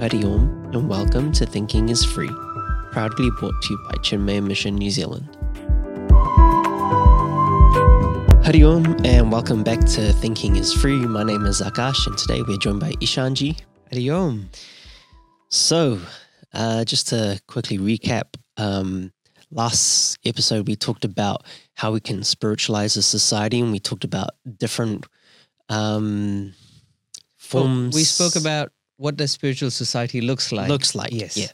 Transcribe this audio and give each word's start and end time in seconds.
Hari 0.00 0.24
Om, 0.24 0.70
and 0.72 0.88
welcome 0.88 1.30
to 1.32 1.44
Thinking 1.46 1.88
is 1.90 2.04
Free, 2.04 2.30
proudly 2.90 3.30
brought 3.38 3.60
to 3.62 3.72
you 3.74 3.78
by 3.88 3.94
Chinmaya 3.98 4.42
Mission 4.42 4.74
New 4.76 4.90
Zealand. 4.90 5.28
Hari 8.44 8.62
Om, 8.62 8.96
and 9.04 9.30
welcome 9.30 9.62
back 9.62 9.80
to 9.80 10.12
Thinking 10.14 10.56
is 10.56 10.72
Free. 10.72 10.96
My 10.98 11.22
name 11.22 11.44
is 11.46 11.60
Akash, 11.60 12.06
and 12.06 12.16
today 12.18 12.42
we're 12.42 12.56
joined 12.58 12.80
by 12.80 12.92
Ishanji. 12.92 13.60
Hari 13.92 14.10
Om. 14.10 14.48
So, 15.48 15.98
uh, 16.54 16.84
just 16.84 17.08
to 17.08 17.40
quickly 17.46 17.78
recap, 17.78 18.34
um, 18.56 19.12
last 19.50 20.18
episode 20.24 20.66
we 20.66 20.76
talked 20.76 21.04
about 21.04 21.44
how 21.74 21.92
we 21.92 22.00
can 22.00 22.24
spiritualize 22.24 22.96
a 22.96 23.02
society, 23.02 23.60
and 23.60 23.70
we 23.72 23.78
talked 23.78 24.04
about 24.04 24.30
different 24.58 25.06
um, 25.68 26.54
Well, 27.52 27.64
forms. 27.64 27.94
we 27.94 28.02
spoke 28.02 28.36
about 28.36 28.72
what 29.00 29.16
the 29.16 29.26
spiritual 29.26 29.70
society 29.70 30.20
looks 30.20 30.52
like. 30.52 30.68
looks 30.68 30.94
like. 30.94 31.10
Yes. 31.10 31.34
Yeah. 31.34 31.52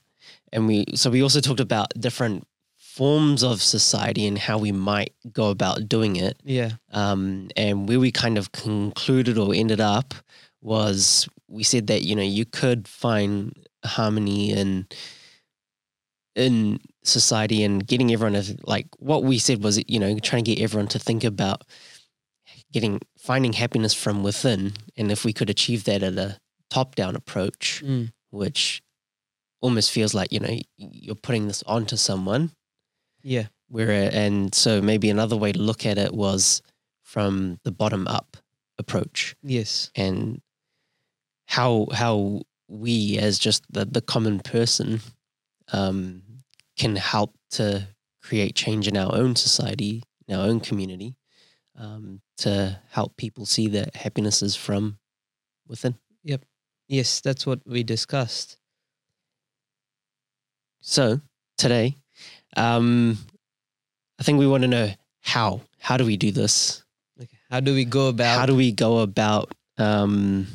And 0.53 0.67
we 0.67 0.85
so 0.95 1.11
we 1.11 1.23
also 1.23 1.41
talked 1.41 1.61
about 1.61 1.95
different 1.99 2.45
forms 2.77 3.45
of 3.45 3.63
society 3.63 4.27
and 4.27 4.37
how 4.37 4.59
we 4.59 4.73
might 4.73 5.13
go 5.33 5.51
about 5.51 5.89
doing 5.89 6.17
it. 6.17 6.41
Yeah. 6.43 6.73
Um, 6.91 7.49
and 7.57 7.89
where 7.89 8.01
we 8.01 8.11
kind 8.11 8.37
of 8.37 8.51
concluded 8.51 9.39
or 9.39 9.55
ended 9.55 9.81
up 9.81 10.13
was 10.61 11.29
we 11.47 11.63
said 11.63 11.87
that, 11.87 12.03
you 12.03 12.17
know, 12.17 12.23
you 12.23 12.45
could 12.45 12.89
find 12.89 13.53
harmony 13.85 14.51
in 14.51 14.89
in 16.35 16.81
society 17.05 17.63
and 17.63 17.87
getting 17.87 18.13
everyone 18.13 18.43
to 18.43 18.57
like 18.65 18.89
what 18.99 19.23
we 19.23 19.39
said 19.39 19.63
was 19.63 19.81
you 19.87 20.01
know 20.01 20.19
trying 20.19 20.43
to 20.43 20.55
get 20.55 20.63
everyone 20.63 20.89
to 20.89 20.99
think 20.99 21.23
about 21.23 21.63
getting 22.73 23.01
finding 23.17 23.53
happiness 23.53 23.95
from 23.95 24.25
within 24.25 24.73
and 24.97 25.13
if 25.13 25.25
we 25.25 25.33
could 25.33 25.49
achieve 25.49 25.85
that 25.85 26.03
at 26.03 26.19
a 26.19 26.39
top 26.71 26.95
down 26.95 27.17
approach 27.17 27.83
Mm. 27.85 28.13
which 28.31 28.83
almost 29.61 29.91
feels 29.91 30.15
like 30.15 30.33
you 30.33 30.41
know 30.41 30.59
you're 30.77 31.15
putting 31.15 31.47
this 31.49 31.63
onto 31.65 31.97
someone 31.97 32.53
Yeah. 33.23 33.49
where 33.69 34.11
and 34.13 34.55
so 34.55 34.81
maybe 34.83 35.09
another 35.11 35.37
way 35.37 35.53
to 35.53 35.59
look 35.61 35.87
at 35.87 35.99
it 35.99 36.13
was 36.15 36.63
from 37.03 37.59
the 37.65 37.73
bottom 37.73 38.07
up 38.09 38.37
approach 38.79 39.35
Yes. 39.43 39.91
and 39.95 40.41
how 41.47 41.87
how 41.93 42.43
we 42.69 43.19
as 43.19 43.39
just 43.39 43.65
the, 43.73 43.85
the 43.85 44.01
common 44.01 44.41
person 44.41 45.01
um, 45.73 46.23
can 46.77 46.97
help 46.97 47.35
to 47.51 47.87
create 48.23 48.55
change 48.57 48.89
in 48.89 48.97
our 48.97 49.15
own 49.15 49.37
society 49.37 50.03
in 50.27 50.35
our 50.37 50.47
own 50.47 50.59
community 50.61 51.15
um, 51.77 52.21
to 52.39 52.81
help 52.91 53.17
people 53.17 53.47
see 53.47 53.69
that 53.69 53.95
happiness 53.95 54.43
is 54.43 54.57
from 54.57 54.99
within 55.69 55.95
Yes, 56.89 57.21
that's 57.21 57.47
what 57.47 57.61
we 57.67 57.83
discussed. 57.83 58.57
So 60.81 61.21
today, 61.59 61.97
um, 62.57 63.19
I 64.19 64.23
think 64.23 64.39
we 64.39 64.47
want 64.47 64.63
to 64.63 64.69
know 64.69 64.91
how. 65.21 65.63
How 65.81 65.97
do 65.97 66.05
we 66.07 66.17
do 66.17 66.31
this? 66.31 66.85
Okay. 67.21 67.29
How 67.51 67.61
do 67.61 67.75
we 67.75 67.85
go 67.85 68.09
about 68.09 68.39
how 68.39 68.47
do 68.47 68.55
we 68.55 68.71
go 68.73 68.99
about 68.99 69.53
um, 69.79 70.47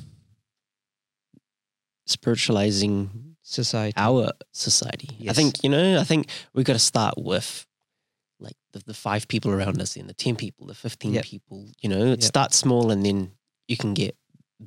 spiritualizing 2.06 3.36
society? 3.42 3.94
our 3.98 4.32
society? 4.52 5.10
I 5.30 5.34
think 5.34 5.64
you 5.64 5.70
know. 5.70 6.00
I 6.00 6.04
think 6.04 6.28
we 6.54 6.64
got 6.64 6.74
to 6.74 6.80
start 6.80 7.16
with 7.18 7.66
like 8.40 8.56
the, 8.74 8.80
the 8.80 8.94
five 8.94 9.28
people 9.28 9.52
around 9.52 9.82
us, 9.82 9.96
and 9.96 10.10
the 10.10 10.14
ten 10.14 10.36
people, 10.36 10.68
the 10.68 10.76
fifteen 10.76 11.14
Yep. 11.14 11.26
people. 11.26 11.68
You 11.82 11.90
know, 11.90 12.06
Yep. 12.06 12.24
start 12.24 12.54
small, 12.54 12.92
and 12.92 13.06
then 13.06 13.32
you 13.68 13.78
can 13.78 13.94
get 13.94 14.16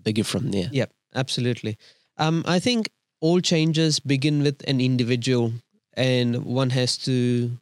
bigger 0.02 0.24
from 0.24 0.50
there. 0.50 0.68
Yep, 0.72 0.92
absolutely. 1.14 1.76
Um, 2.16 2.42
I 2.46 2.58
think 2.58 2.90
all 3.20 3.40
changes 3.40 4.00
begin 4.00 4.42
with 4.42 4.62
an 4.68 4.80
individual, 4.80 5.52
and 5.94 6.44
one 6.44 6.70
has 6.70 6.96
to 6.98 7.58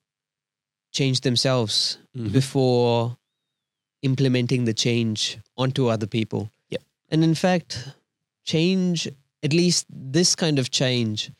change 0.93 1.21
themselves 1.21 1.99
Mhm. 2.17 2.33
before 2.33 3.17
implementing 4.03 4.65
the 4.65 4.75
change 4.75 5.39
onto 5.57 5.87
other 5.87 6.07
people. 6.07 6.51
Yep. 6.71 6.83
And 7.11 7.25
in 7.25 7.35
fact, 7.35 7.89
change, 8.45 9.09
at 9.43 9.53
least 9.53 9.87
this 9.89 10.35
kind 10.35 10.59
of 10.59 10.71
change 10.71 11.31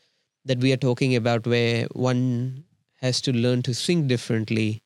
that 0.45 0.59
we 0.59 0.71
are 0.71 0.77
talking 0.77 1.15
about, 1.15 1.45
where 1.45 1.87
one 1.93 2.63
has 3.01 3.21
to 3.21 3.33
learn 3.33 3.61
to 3.63 3.73
think 3.73 4.07
differently 4.07 4.81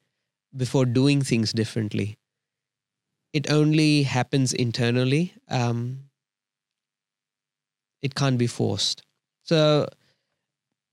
before 0.55 0.85
doing 0.85 1.21
things 1.21 1.53
differently, 1.53 2.17
it 3.31 3.49
only 3.49 4.03
happens 4.03 4.53
internally. 4.53 5.33
Um, 5.47 6.06
it 8.01 8.15
can't 8.15 8.37
be 8.37 8.47
forced. 8.47 9.03
So, 9.43 9.87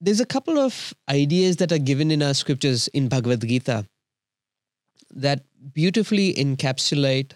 there's 0.01 0.19
a 0.19 0.25
couple 0.25 0.59
of 0.59 0.93
ideas 1.09 1.57
that 1.57 1.71
are 1.71 1.79
given 1.79 2.11
in 2.11 2.21
our 2.21 2.33
scriptures 2.33 2.87
in 2.89 3.07
Bhagavad 3.07 3.41
Gita 3.41 3.87
that 5.11 5.45
beautifully 5.73 6.33
encapsulate 6.33 7.31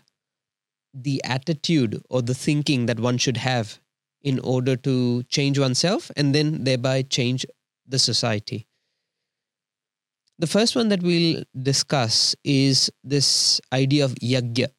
the 0.94 1.22
attitude 1.24 2.02
or 2.10 2.22
the 2.22 2.34
thinking 2.34 2.86
that 2.88 3.00
one 3.00 3.18
should 3.18 3.38
have 3.38 3.80
in 4.22 4.40
order 4.40 4.76
to 4.76 5.24
change 5.24 5.58
oneself 5.58 6.12
and 6.18 6.36
then 6.36 6.64
thereby 6.64 7.02
change 7.04 7.46
the 7.88 8.00
society. 8.00 8.68
The 10.38 10.48
first 10.48 10.76
one 10.76 10.90
that 10.90 11.02
we'll 11.02 11.44
discuss 11.62 12.36
is 12.44 12.92
this 13.04 13.60
idea 13.74 14.06
of 14.06 14.16
yagya. 14.16 14.70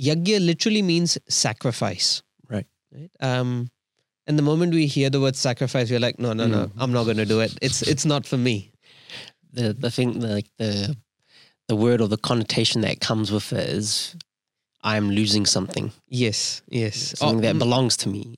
Yagya 0.00 0.44
literally 0.44 0.82
means 0.82 1.18
sacrifice. 1.28 2.22
Right. 2.92 3.10
Um, 3.20 3.70
and 4.26 4.38
the 4.38 4.42
moment 4.42 4.74
we 4.74 4.86
hear 4.86 5.10
the 5.10 5.20
word 5.20 5.36
sacrifice, 5.36 5.90
we're 5.90 6.00
like, 6.00 6.18
no, 6.18 6.32
no, 6.32 6.46
no, 6.46 6.66
Mm. 6.66 6.72
I'm 6.78 6.92
not 6.92 7.04
going 7.04 7.16
to 7.18 7.24
do 7.26 7.40
it. 7.40 7.56
It's 7.62 7.82
it's 7.82 8.04
not 8.04 8.26
for 8.26 8.36
me. 8.38 8.72
the 9.52 9.72
the 9.72 9.90
thing 9.90 10.18
the, 10.20 10.28
like 10.28 10.48
the 10.58 10.94
the 11.68 11.76
word 11.76 12.00
or 12.00 12.08
the 12.08 12.18
connotation 12.18 12.82
that 12.82 13.00
comes 13.00 13.32
with 13.32 13.52
it 13.52 13.68
is 13.70 14.14
I'm 14.84 15.10
losing 15.10 15.46
something, 15.46 15.92
Yes, 16.08 16.62
yes. 16.68 17.18
something 17.18 17.38
Oh, 17.38 17.42
that 17.48 17.56
mm, 17.56 17.58
belongs 17.58 17.96
to 18.04 18.08
me, 18.08 18.36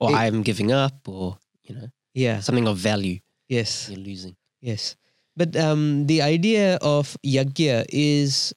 or 0.00 0.10
It- 0.10 0.16
I'm 0.16 0.42
giving 0.42 0.72
up, 0.72 1.06
or 1.08 1.38
you 1.64 1.74
know 1.76 1.88
yeah, 2.14 2.40
something 2.40 2.66
of 2.66 2.76
value 2.78 3.20
yes, 3.48 3.88
you're 3.88 4.00
losing. 4.00 4.36
yes. 4.60 4.96
But 5.36 5.56
um, 5.56 6.06
the 6.06 6.22
idea 6.22 6.76
of 6.82 7.16
yagya 7.24 7.84
is 7.88 8.52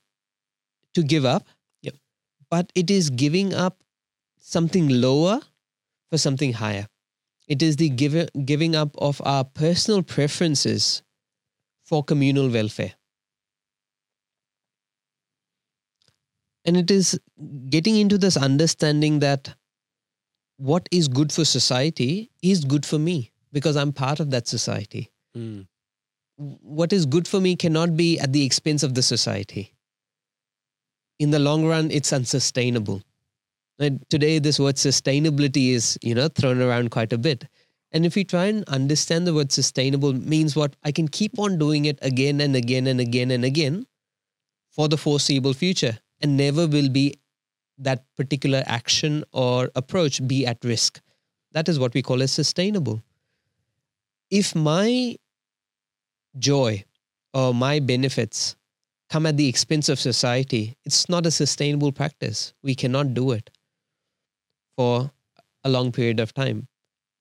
to 0.95 1.03
give 1.03 1.23
up. 1.25 1.44
Yep. 1.83 1.95
But 2.50 2.72
it 2.75 2.89
is 2.89 3.09
giving 3.12 3.53
up 3.53 3.78
something 4.44 4.90
lower 4.90 5.40
for 6.12 6.18
something 6.18 6.54
higher. 6.54 6.88
It 7.48 7.62
is 7.62 7.78
the 7.78 7.90
give, 7.90 8.30
giving 8.46 8.76
up 8.76 8.96
of 8.98 9.22
our 9.26 9.44
personal 9.44 10.04
preferences 10.04 11.02
for 11.84 12.04
communal 12.04 12.50
welfare. 12.50 12.94
And 16.66 16.78
it 16.78 16.92
is 16.92 17.20
getting 17.70 17.98
into 17.98 18.18
this 18.18 18.38
understanding 18.38 19.20
that 19.20 19.54
what 20.58 20.88
is 20.92 21.08
good 21.08 21.31
for 21.31 21.44
society 21.44 22.30
is 22.42 22.64
good 22.64 22.86
for 22.86 23.00
me 23.00 23.31
because 23.52 23.75
I'm 23.75 23.92
part 23.92 24.20
of 24.20 24.30
that 24.31 24.48
society. 24.48 25.10
Mm. 25.36 25.68
What 26.38 26.94
is 26.94 27.06
good 27.06 27.28
for 27.28 27.42
me 27.42 27.56
cannot 27.56 27.98
be 27.98 28.20
at 28.20 28.31
the 28.31 28.46
expense 28.46 28.84
of 28.84 28.94
the 28.94 29.02
society. 29.02 29.74
In 31.20 31.31
the 31.31 31.40
long 31.40 31.66
run, 31.66 31.92
it's 31.92 32.14
unsustainable. 32.14 33.04
And 33.79 34.03
today, 34.09 34.39
this 34.39 34.59
word 34.59 34.75
sustainability 34.75 35.72
is, 35.72 35.97
you 36.01 36.13
know, 36.13 36.28
thrown 36.28 36.61
around 36.61 36.91
quite 36.91 37.11
a 37.11 37.17
bit. 37.17 37.47
And 37.91 38.06
if 38.06 38.16
we 38.16 38.23
try 38.23 38.45
and 38.45 38.63
understand 38.67 39.28
the 39.28 39.34
word 39.34 39.51
sustainable 39.51 40.13
means 40.13 40.56
what 40.56 40.75
I 40.84 40.91
can 40.91 41.07
keep 41.07 41.38
on 41.39 41.57
doing 41.57 41.85
it 41.85 42.00
again 42.01 42.41
and 42.41 42.56
again 42.56 42.88
and 42.88 43.00
again 43.00 43.29
and 43.29 43.45
again 43.45 43.85
for 44.71 44.88
the 44.88 44.98
foreseeable 44.98 45.53
future 45.53 46.00
and 46.19 46.36
never 46.36 46.68
will 46.68 46.89
be 46.89 47.15
that 47.77 48.03
particular 48.15 48.63
action 48.65 49.24
or 49.31 49.69
approach 49.75 50.27
be 50.27 50.45
at 50.45 50.63
risk. 50.63 51.01
That 51.51 51.69
is 51.69 51.77
what 51.77 51.94
we 51.94 52.01
call 52.01 52.24
as 52.24 52.31
sustainable. 52.31 53.03
If 54.31 54.56
my 54.56 55.18
joy 56.39 56.83
or 57.33 57.53
my 57.53 57.80
benefits 57.80 58.56
come 59.09 59.27
at 59.27 59.38
the 59.38 59.48
expense 59.48 59.89
of 59.89 60.00
society, 60.00 60.77
it's 60.83 61.09
not 61.09 61.27
a 61.27 61.31
sustainable 61.31 61.92
practice. 61.92 62.53
We 62.63 62.74
cannot 62.74 63.13
do 63.13 63.31
it 63.31 63.51
for 64.78 65.12
a 65.64 65.70
long 65.70 65.92
period 65.92 66.20
of 66.20 66.34
time. 66.34 66.68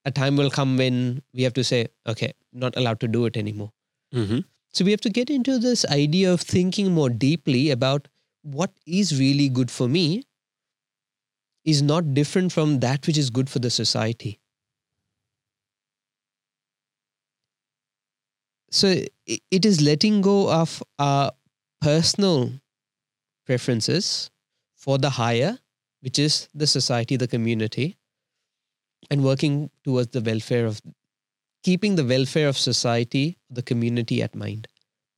A 0.05 0.11
time 0.11 0.37
will 0.37 0.51
come 0.51 0.77
when 0.77 1.23
we 1.35 1.43
have 1.43 1.55
to 1.55 1.65
say, 1.65 1.89
okay, 2.07 2.33
not 2.53 2.77
allowed 2.77 3.01
to 3.01 3.09
do 3.09 3.27
it 3.27 3.37
anymore. 3.37 3.73
hmm 4.13 4.41
So 4.73 4.85
we 4.85 4.91
have 4.93 5.01
to 5.03 5.11
get 5.11 5.31
into 5.31 5.59
this 5.59 5.85
idea 5.87 6.33
of 6.33 6.41
thinking 6.41 6.93
more 6.93 7.11
deeply 7.11 7.71
about 7.71 8.09
what 8.43 8.73
is 8.87 9.19
really 9.19 9.49
good 9.49 9.71
for 9.71 9.89
me 9.89 10.25
is 11.65 11.83
not 11.83 12.15
different 12.15 12.53
from 12.53 12.81
that 12.81 13.07
which 13.07 13.19
is 13.19 13.31
good 13.31 13.49
for 13.51 13.59
the 13.59 13.71
society. 13.71 14.41
So 18.71 19.05
it 19.27 19.65
is 19.65 19.81
letting 19.81 20.21
go 20.23 20.51
of 20.51 20.83
our 20.99 21.33
personal 21.81 22.53
preferences 23.47 24.31
for 24.77 24.99
the 24.99 25.11
higher, 25.11 25.59
which 26.03 26.19
is 26.19 26.49
the 26.55 26.67
society, 26.67 27.17
the 27.17 27.29
community, 27.29 27.97
and 29.11 29.25
working 29.25 29.71
towards 29.85 30.11
the 30.13 30.21
welfare 30.21 30.67
of 30.67 30.81
keeping 31.63 31.97
the 31.97 32.05
welfare 32.05 32.49
of 32.49 32.59
society, 32.59 33.39
the 33.49 33.63
community 33.63 34.23
at 34.23 34.35
mind. 34.35 34.69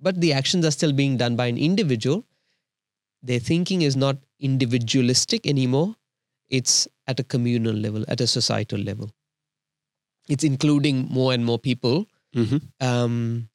But 0.01 0.21
the 0.21 0.33
actions 0.33 0.67
are 0.67 0.71
still 0.71 0.93
being 0.93 1.17
done 1.17 1.37
by 1.37 1.47
an 1.47 1.57
individual. 1.59 2.25
Their 3.23 3.39
thinking 3.41 3.83
is 3.83 3.97
not 3.97 4.19
individualistic 4.39 5.47
anymore. 5.47 5.97
It's 6.51 6.87
at 7.07 7.19
a 7.21 7.25
communal 7.25 7.75
level, 7.75 8.05
at 8.09 8.21
a 8.21 8.27
societal 8.27 8.79
level. 8.79 9.11
It's 10.29 10.45
including 10.45 11.09
more 11.11 11.33
and 11.33 11.45
more 11.45 11.59
people 11.59 12.07
Mm-hmm. 12.35 12.85
um, 12.85 13.49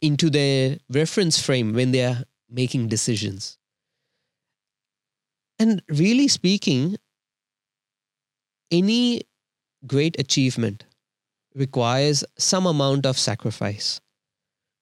into 0.00 0.30
their 0.30 0.78
reference 0.88 1.38
frame 1.38 1.74
when 1.74 1.92
they 1.92 2.02
are 2.02 2.24
making 2.48 2.88
decisions. 2.88 3.58
And 5.60 5.82
really 5.90 6.26
speaking, 6.26 6.96
any 8.70 9.20
great 9.86 10.18
achievement 10.18 10.84
requires 11.54 12.24
some 12.38 12.64
amount 12.64 13.04
of 13.04 13.18
sacrifice, 13.18 14.00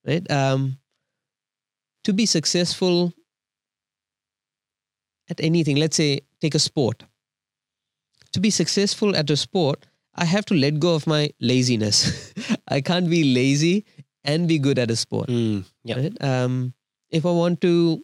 right? 0.07 0.29
Um, 0.31 0.79
to 2.05 2.13
be 2.13 2.27
successful 2.27 3.13
at 5.29 5.41
anything, 5.41 5.77
let's 5.77 5.97
say, 5.97 6.21
take 6.41 6.55
a 6.55 6.61
sport. 6.61 7.03
To 8.33 8.41
be 8.41 8.51
successful 8.51 9.17
at 9.17 9.29
a 9.31 9.37
sport, 9.37 9.85
I 10.15 10.27
have 10.27 10.45
to 10.47 10.55
let 10.55 10.79
go 10.79 10.95
of 10.95 11.09
my 11.09 11.31
laziness. 11.41 12.33
I 12.69 12.83
can't 12.83 13.11
be 13.11 13.35
lazy 13.35 13.85
and 14.23 14.47
be 14.47 14.61
good 14.61 14.79
at 14.79 14.93
a 14.93 14.97
sport. 14.97 15.29
Mm. 15.29 15.65
Yeah. 15.83 15.97
Right? 15.97 16.23
Um, 16.23 16.73
if 17.11 17.27
I 17.27 17.33
want 17.33 17.61
to 17.63 18.01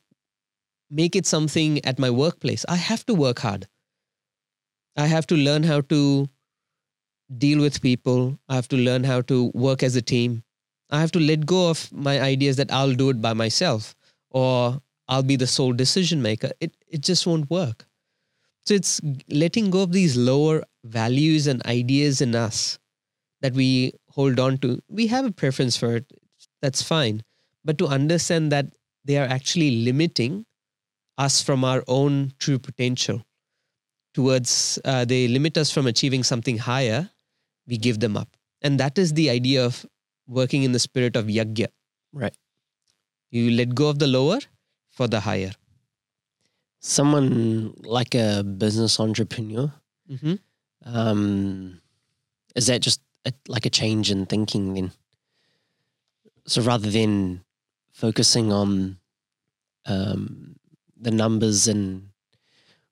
make 0.90 1.16
it 1.16 1.26
something 1.26 1.84
at 1.84 1.98
my 1.98 2.10
workplace, 2.10 2.64
I 2.68 2.76
have 2.76 3.04
to 3.06 3.14
work 3.14 3.40
hard. 3.40 3.68
I 4.96 5.06
have 5.06 5.26
to 5.28 5.36
learn 5.36 5.62
how 5.62 5.82
to 5.82 6.28
deal 7.38 7.60
with 7.60 7.80
people. 7.82 8.38
I 8.48 8.54
have 8.54 8.68
to 8.68 8.76
learn 8.76 9.04
how 9.04 9.22
to 9.22 9.50
work 9.54 9.82
as 9.82 9.96
a 9.96 10.02
team. 10.02 10.44
I 10.90 11.00
have 11.00 11.12
to 11.12 11.20
let 11.20 11.46
go 11.46 11.70
of 11.70 11.90
my 11.92 12.20
ideas 12.20 12.56
that 12.56 12.70
I'll 12.70 12.94
do 12.94 13.10
it 13.10 13.20
by 13.20 13.32
myself 13.32 13.94
or 14.30 14.80
I'll 15.08 15.22
be 15.22 15.36
the 15.36 15.46
sole 15.46 15.72
decision 15.72 16.22
maker. 16.22 16.50
It 16.60 16.76
it 16.88 17.00
just 17.00 17.26
won't 17.26 17.50
work. 17.50 17.86
So 18.66 18.74
it's 18.74 19.00
letting 19.28 19.70
go 19.70 19.82
of 19.82 19.92
these 19.92 20.16
lower 20.16 20.64
values 20.84 21.46
and 21.46 21.64
ideas 21.66 22.20
in 22.20 22.34
us 22.34 22.78
that 23.42 23.54
we 23.54 23.92
hold 24.10 24.40
on 24.40 24.58
to. 24.58 24.80
We 24.88 25.08
have 25.08 25.24
a 25.24 25.32
preference 25.32 25.76
for 25.76 25.96
it. 25.96 26.12
That's 26.62 26.82
fine. 26.82 27.22
But 27.64 27.78
to 27.78 27.86
understand 27.88 28.52
that 28.52 28.66
they 29.04 29.18
are 29.18 29.26
actually 29.26 29.84
limiting 29.84 30.46
us 31.18 31.42
from 31.42 31.64
our 31.64 31.82
own 31.86 32.32
true 32.38 32.58
potential 32.58 33.24
towards, 34.14 34.78
uh, 34.84 35.04
they 35.04 35.28
limit 35.28 35.58
us 35.58 35.70
from 35.70 35.86
achieving 35.86 36.22
something 36.22 36.58
higher, 36.58 37.10
we 37.66 37.76
give 37.76 38.00
them 38.00 38.16
up. 38.16 38.36
And 38.62 38.78
that 38.80 38.98
is 38.98 39.12
the 39.14 39.28
idea 39.30 39.64
of 39.64 39.84
working 40.26 40.62
in 40.62 40.72
the 40.72 40.78
spirit 40.78 41.16
of 41.16 41.26
yagya. 41.26 41.68
Right. 42.12 42.36
You 43.30 43.50
let 43.50 43.74
go 43.74 43.88
of 43.88 43.98
the 43.98 44.06
lower 44.06 44.38
for 44.90 45.08
the 45.08 45.20
higher. 45.20 45.52
Someone 46.80 47.74
like 47.82 48.14
a 48.14 48.42
business 48.42 49.00
entrepreneur, 49.00 49.72
Mm-hmm. 50.10 50.34
um, 50.84 51.80
is 52.54 52.66
that 52.66 52.82
just 52.82 53.00
a, 53.24 53.32
like 53.48 53.64
a 53.64 53.70
change 53.70 54.10
in 54.10 54.26
thinking 54.26 54.74
then? 54.74 54.92
So 56.46 56.60
rather 56.60 56.90
than 56.90 57.42
focusing 57.90 58.52
on 58.52 58.98
um, 59.86 60.53
the 61.04 61.10
numbers 61.10 61.68
and 61.68 62.08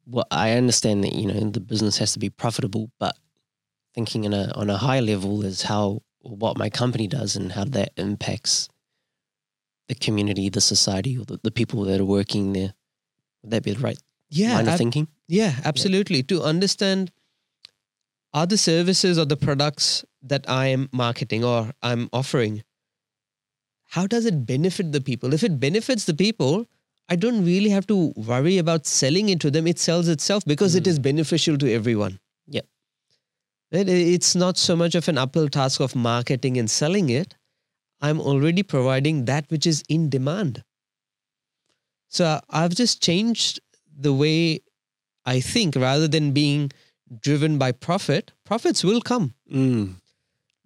what 0.04 0.26
I 0.30 0.52
understand 0.52 1.02
that 1.04 1.14
you 1.14 1.26
know 1.26 1.50
the 1.50 1.60
business 1.60 1.98
has 1.98 2.12
to 2.12 2.18
be 2.18 2.30
profitable, 2.30 2.90
but 2.98 3.16
thinking 3.94 4.24
in 4.24 4.32
a 4.32 4.52
on 4.54 4.70
a 4.70 4.76
high 4.76 5.00
level 5.00 5.44
is 5.44 5.62
how 5.62 6.02
what 6.20 6.56
my 6.56 6.70
company 6.70 7.06
does 7.08 7.36
and 7.36 7.52
how 7.52 7.64
that 7.64 7.90
impacts 7.96 8.68
the 9.88 9.94
community, 9.94 10.48
the 10.48 10.60
society, 10.60 11.18
or 11.18 11.24
the, 11.24 11.40
the 11.42 11.50
people 11.50 11.82
that 11.84 12.00
are 12.00 12.04
working 12.04 12.52
there. 12.52 12.74
Would 13.42 13.50
that 13.52 13.62
be 13.64 13.72
the 13.72 13.80
right 13.80 13.98
Yeah, 14.30 14.54
line 14.54 14.68
of 14.68 14.74
ab- 14.74 14.78
thinking? 14.78 15.08
Yeah, 15.28 15.54
absolutely. 15.64 16.22
To 16.24 16.42
understand 16.42 17.10
are 18.34 18.46
the 18.46 18.56
services 18.58 19.18
or 19.18 19.24
the 19.26 19.36
products 19.36 20.04
that 20.22 20.48
I 20.48 20.66
am 20.68 20.88
marketing 20.92 21.44
or 21.44 21.72
I'm 21.82 22.08
offering, 22.12 22.62
how 23.96 24.06
does 24.06 24.24
it 24.24 24.46
benefit 24.46 24.92
the 24.92 25.00
people? 25.00 25.34
If 25.34 25.42
it 25.42 25.60
benefits 25.60 26.06
the 26.06 26.14
people, 26.14 26.66
I 27.12 27.16
don't 27.22 27.44
really 27.44 27.68
have 27.70 27.86
to 27.88 27.96
worry 28.16 28.56
about 28.56 28.86
selling 28.86 29.28
it 29.28 29.40
to 29.40 29.50
them. 29.50 29.66
It 29.66 29.78
sells 29.78 30.08
itself 30.08 30.44
because 30.50 30.74
it 30.74 30.84
Mm. 30.84 30.92
is 30.92 30.98
beneficial 31.06 31.58
to 31.62 31.70
everyone. 31.78 32.18
Yeah. 32.58 32.62
Right? 33.70 33.88
It's 33.88 34.34
not 34.34 34.60
so 34.62 34.76
much 34.82 34.94
of 35.00 35.08
an 35.12 35.18
uphill 35.24 35.48
task 35.56 35.80
of 35.86 35.94
marketing 35.94 36.56
and 36.62 36.70
selling 36.70 37.10
it. 37.10 37.34
I'm 38.00 38.20
already 38.30 38.62
providing 38.62 39.26
that 39.26 39.50
which 39.50 39.66
is 39.72 39.82
in 39.96 40.08
demand. 40.14 40.62
So 42.08 42.40
I've 42.48 42.74
just 42.74 43.02
changed 43.02 43.60
the 44.06 44.14
way 44.22 44.60
I 45.26 45.40
think 45.40 45.76
rather 45.76 46.08
than 46.08 46.32
being 46.32 46.70
driven 47.28 47.58
by 47.58 47.72
profit. 47.72 48.32
Profits 48.52 48.82
will 48.82 49.02
come, 49.02 49.34
Mm. 49.50 49.96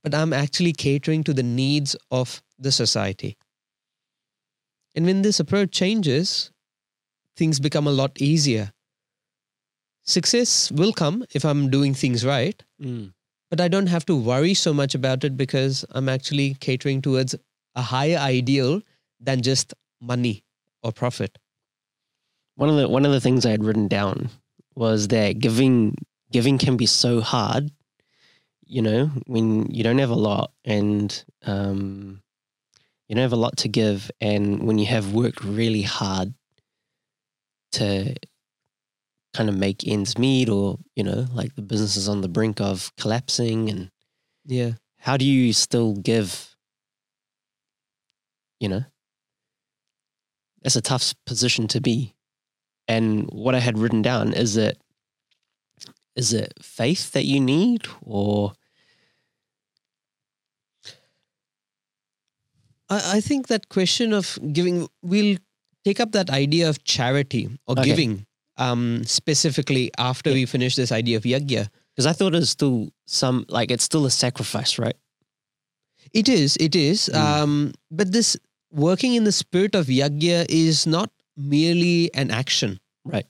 but 0.04 0.14
I'm 0.14 0.32
actually 0.32 0.72
catering 0.86 1.24
to 1.24 1.34
the 1.34 1.42
needs 1.42 1.96
of 2.20 2.40
the 2.56 2.72
society. 2.72 3.36
And 4.96 5.04
when 5.06 5.20
this 5.22 5.38
approach 5.38 5.70
changes, 5.72 6.50
things 7.36 7.60
become 7.60 7.86
a 7.86 7.92
lot 7.92 8.20
easier. 8.20 8.72
Success 10.04 10.70
will 10.72 10.92
come 10.92 11.24
if 11.34 11.44
I'm 11.44 11.68
doing 11.70 11.92
things 11.94 12.24
right, 12.24 12.62
Mm. 12.80 13.12
but 13.50 13.60
I 13.60 13.68
don't 13.68 13.88
have 13.88 14.06
to 14.06 14.16
worry 14.16 14.54
so 14.54 14.72
much 14.72 14.94
about 14.94 15.22
it 15.24 15.36
because 15.36 15.84
I'm 15.90 16.08
actually 16.08 16.54
catering 16.54 17.02
towards 17.02 17.34
a 17.74 17.82
higher 17.82 18.16
ideal 18.16 18.82
than 19.20 19.42
just 19.42 19.74
money 20.00 20.44
or 20.82 20.92
profit. 20.92 21.38
One 22.54 22.70
of 22.70 22.76
the 22.76 22.88
one 22.88 23.04
of 23.04 23.12
the 23.12 23.20
things 23.20 23.44
I 23.44 23.50
had 23.50 23.64
written 23.64 23.88
down 23.88 24.30
was 24.74 25.08
that 25.08 25.38
giving 25.40 25.96
giving 26.32 26.56
can 26.58 26.76
be 26.76 26.86
so 26.86 27.20
hard, 27.20 27.70
you 28.64 28.80
know, 28.80 29.06
when 29.26 29.66
you 29.70 29.82
don't 29.84 29.98
have 29.98 30.10
a 30.10 30.14
lot 30.14 30.52
and 30.64 31.24
um, 31.42 32.22
you 33.08 33.14
don't 33.14 33.22
have 33.22 33.32
a 33.32 33.36
lot 33.36 33.56
to 33.58 33.68
give, 33.68 34.10
and 34.20 34.62
when 34.62 34.78
you 34.78 34.86
have 34.86 35.12
worked 35.12 35.42
really 35.44 35.82
hard 35.82 36.34
to 37.72 38.14
kind 39.34 39.48
of 39.48 39.56
make 39.56 39.86
ends 39.86 40.16
meet, 40.18 40.48
or 40.48 40.78
you 40.94 41.04
know, 41.04 41.26
like 41.32 41.54
the 41.54 41.62
business 41.62 41.96
is 41.96 42.08
on 42.08 42.20
the 42.20 42.28
brink 42.28 42.60
of 42.60 42.92
collapsing, 42.96 43.68
and 43.70 43.90
Yeah. 44.44 44.72
how 44.98 45.16
do 45.16 45.24
you 45.24 45.52
still 45.52 45.94
give? 45.94 46.56
You 48.60 48.68
know, 48.70 48.84
that's 50.62 50.76
a 50.76 50.80
tough 50.80 51.14
position 51.26 51.68
to 51.68 51.80
be. 51.80 52.14
And 52.88 53.28
what 53.30 53.54
I 53.54 53.60
had 53.60 53.78
written 53.78 54.00
down 54.02 54.32
is 54.32 54.56
it 54.56 54.80
is 56.14 56.32
it 56.32 56.54
faith 56.62 57.12
that 57.12 57.26
you 57.26 57.38
need, 57.40 57.86
or 58.00 58.54
I, 62.88 63.16
I 63.16 63.20
think 63.20 63.48
that 63.48 63.68
question 63.68 64.12
of 64.12 64.38
giving, 64.52 64.88
we'll 65.02 65.36
take 65.84 66.00
up 66.00 66.12
that 66.12 66.30
idea 66.30 66.68
of 66.68 66.82
charity 66.84 67.48
or 67.66 67.72
Okay. 67.78 67.84
giving 67.84 68.26
um, 68.56 69.04
specifically 69.04 69.90
after 69.98 70.32
we 70.32 70.46
finish 70.46 70.74
this 70.76 70.90
idea 70.92 71.16
of 71.16 71.24
yagya. 71.24 71.68
because 71.94 72.06
I 72.06 72.12
thought 72.12 72.34
it 72.34 72.38
was 72.38 72.50
still 72.50 72.88
some 73.06 73.44
like 73.48 73.70
it's 73.70 73.84
still 73.84 74.04
a 74.06 74.10
sacrifice, 74.10 74.78
right? 74.78 74.96
It 76.12 76.28
is, 76.28 76.56
it 76.58 76.74
is. 76.76 77.10
Mm. 77.12 77.18
Um, 77.18 77.72
but 77.90 78.12
this 78.12 78.36
working 78.72 79.14
in 79.14 79.24
the 79.24 79.32
spirit 79.32 79.74
of 79.74 79.86
yagya 79.86 80.46
is 80.48 80.86
not 80.86 81.10
merely 81.36 82.10
an 82.14 82.30
action, 82.30 82.80
Right. 83.04 83.26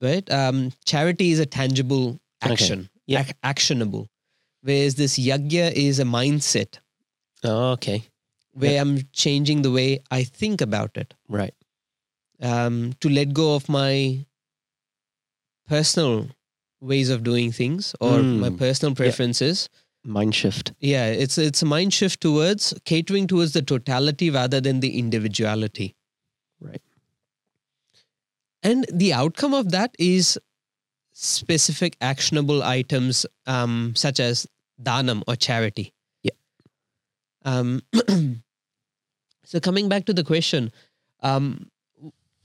right? 0.00 0.28
Um, 0.30 0.72
charity 0.84 1.30
is 1.32 1.38
a 1.38 1.46
tangible 1.46 2.18
Okay. 2.44 2.52
action, 2.54 2.88
Yeah. 3.06 3.20
ac- 3.22 3.34
actionable. 3.42 4.08
Whereas 4.62 4.94
this 4.96 5.18
yagya 5.18 5.72
is 5.72 5.98
a 5.98 6.04
mindset 6.04 6.78
Oh, 7.44 7.72
okay. 7.72 8.04
Where 8.52 8.80
I'm 8.80 9.00
changing 9.12 9.62
the 9.62 9.70
way 9.70 10.00
I 10.10 10.24
think 10.24 10.60
about 10.60 10.96
it. 10.96 11.14
Right. 11.28 11.54
um, 12.40 12.92
to 13.00 13.08
let 13.08 13.32
go 13.32 13.54
of 13.54 13.68
my 13.68 14.26
personal 15.68 16.28
ways 16.80 17.08
of 17.08 17.22
doing 17.22 17.52
things 17.52 17.94
or 18.00 18.20
my 18.20 18.48
Mm. 18.50 18.58
personal 18.58 18.94
preferences. 18.96 19.68
Mind 20.04 20.34
shift. 20.34 20.72
Yeah, 20.80 21.06
it's 21.06 21.38
it's 21.38 21.62
a 21.62 21.66
mind 21.66 21.94
shift 21.94 22.20
towards 22.20 22.74
catering 22.84 23.28
towards 23.28 23.52
the 23.52 23.62
totality 23.62 24.28
rather 24.30 24.60
than 24.60 24.80
the 24.80 24.98
individuality. 24.98 25.94
Right. 26.60 26.82
And 28.62 28.86
the 28.92 29.12
outcome 29.12 29.54
of 29.54 29.70
that 29.70 29.94
is 29.98 30.36
specific 31.12 31.96
actionable 32.00 32.62
items 32.64 33.24
um, 33.46 33.94
such 33.94 34.18
as 34.18 34.46
danam 34.82 35.22
or 35.28 35.36
charity. 35.36 35.92
Yeah. 36.24 36.32
Um, 37.44 37.82
so 39.44 39.60
coming 39.60 39.88
back 39.88 40.04
to 40.06 40.12
the 40.12 40.24
question, 40.24 40.72
um, 41.22 41.68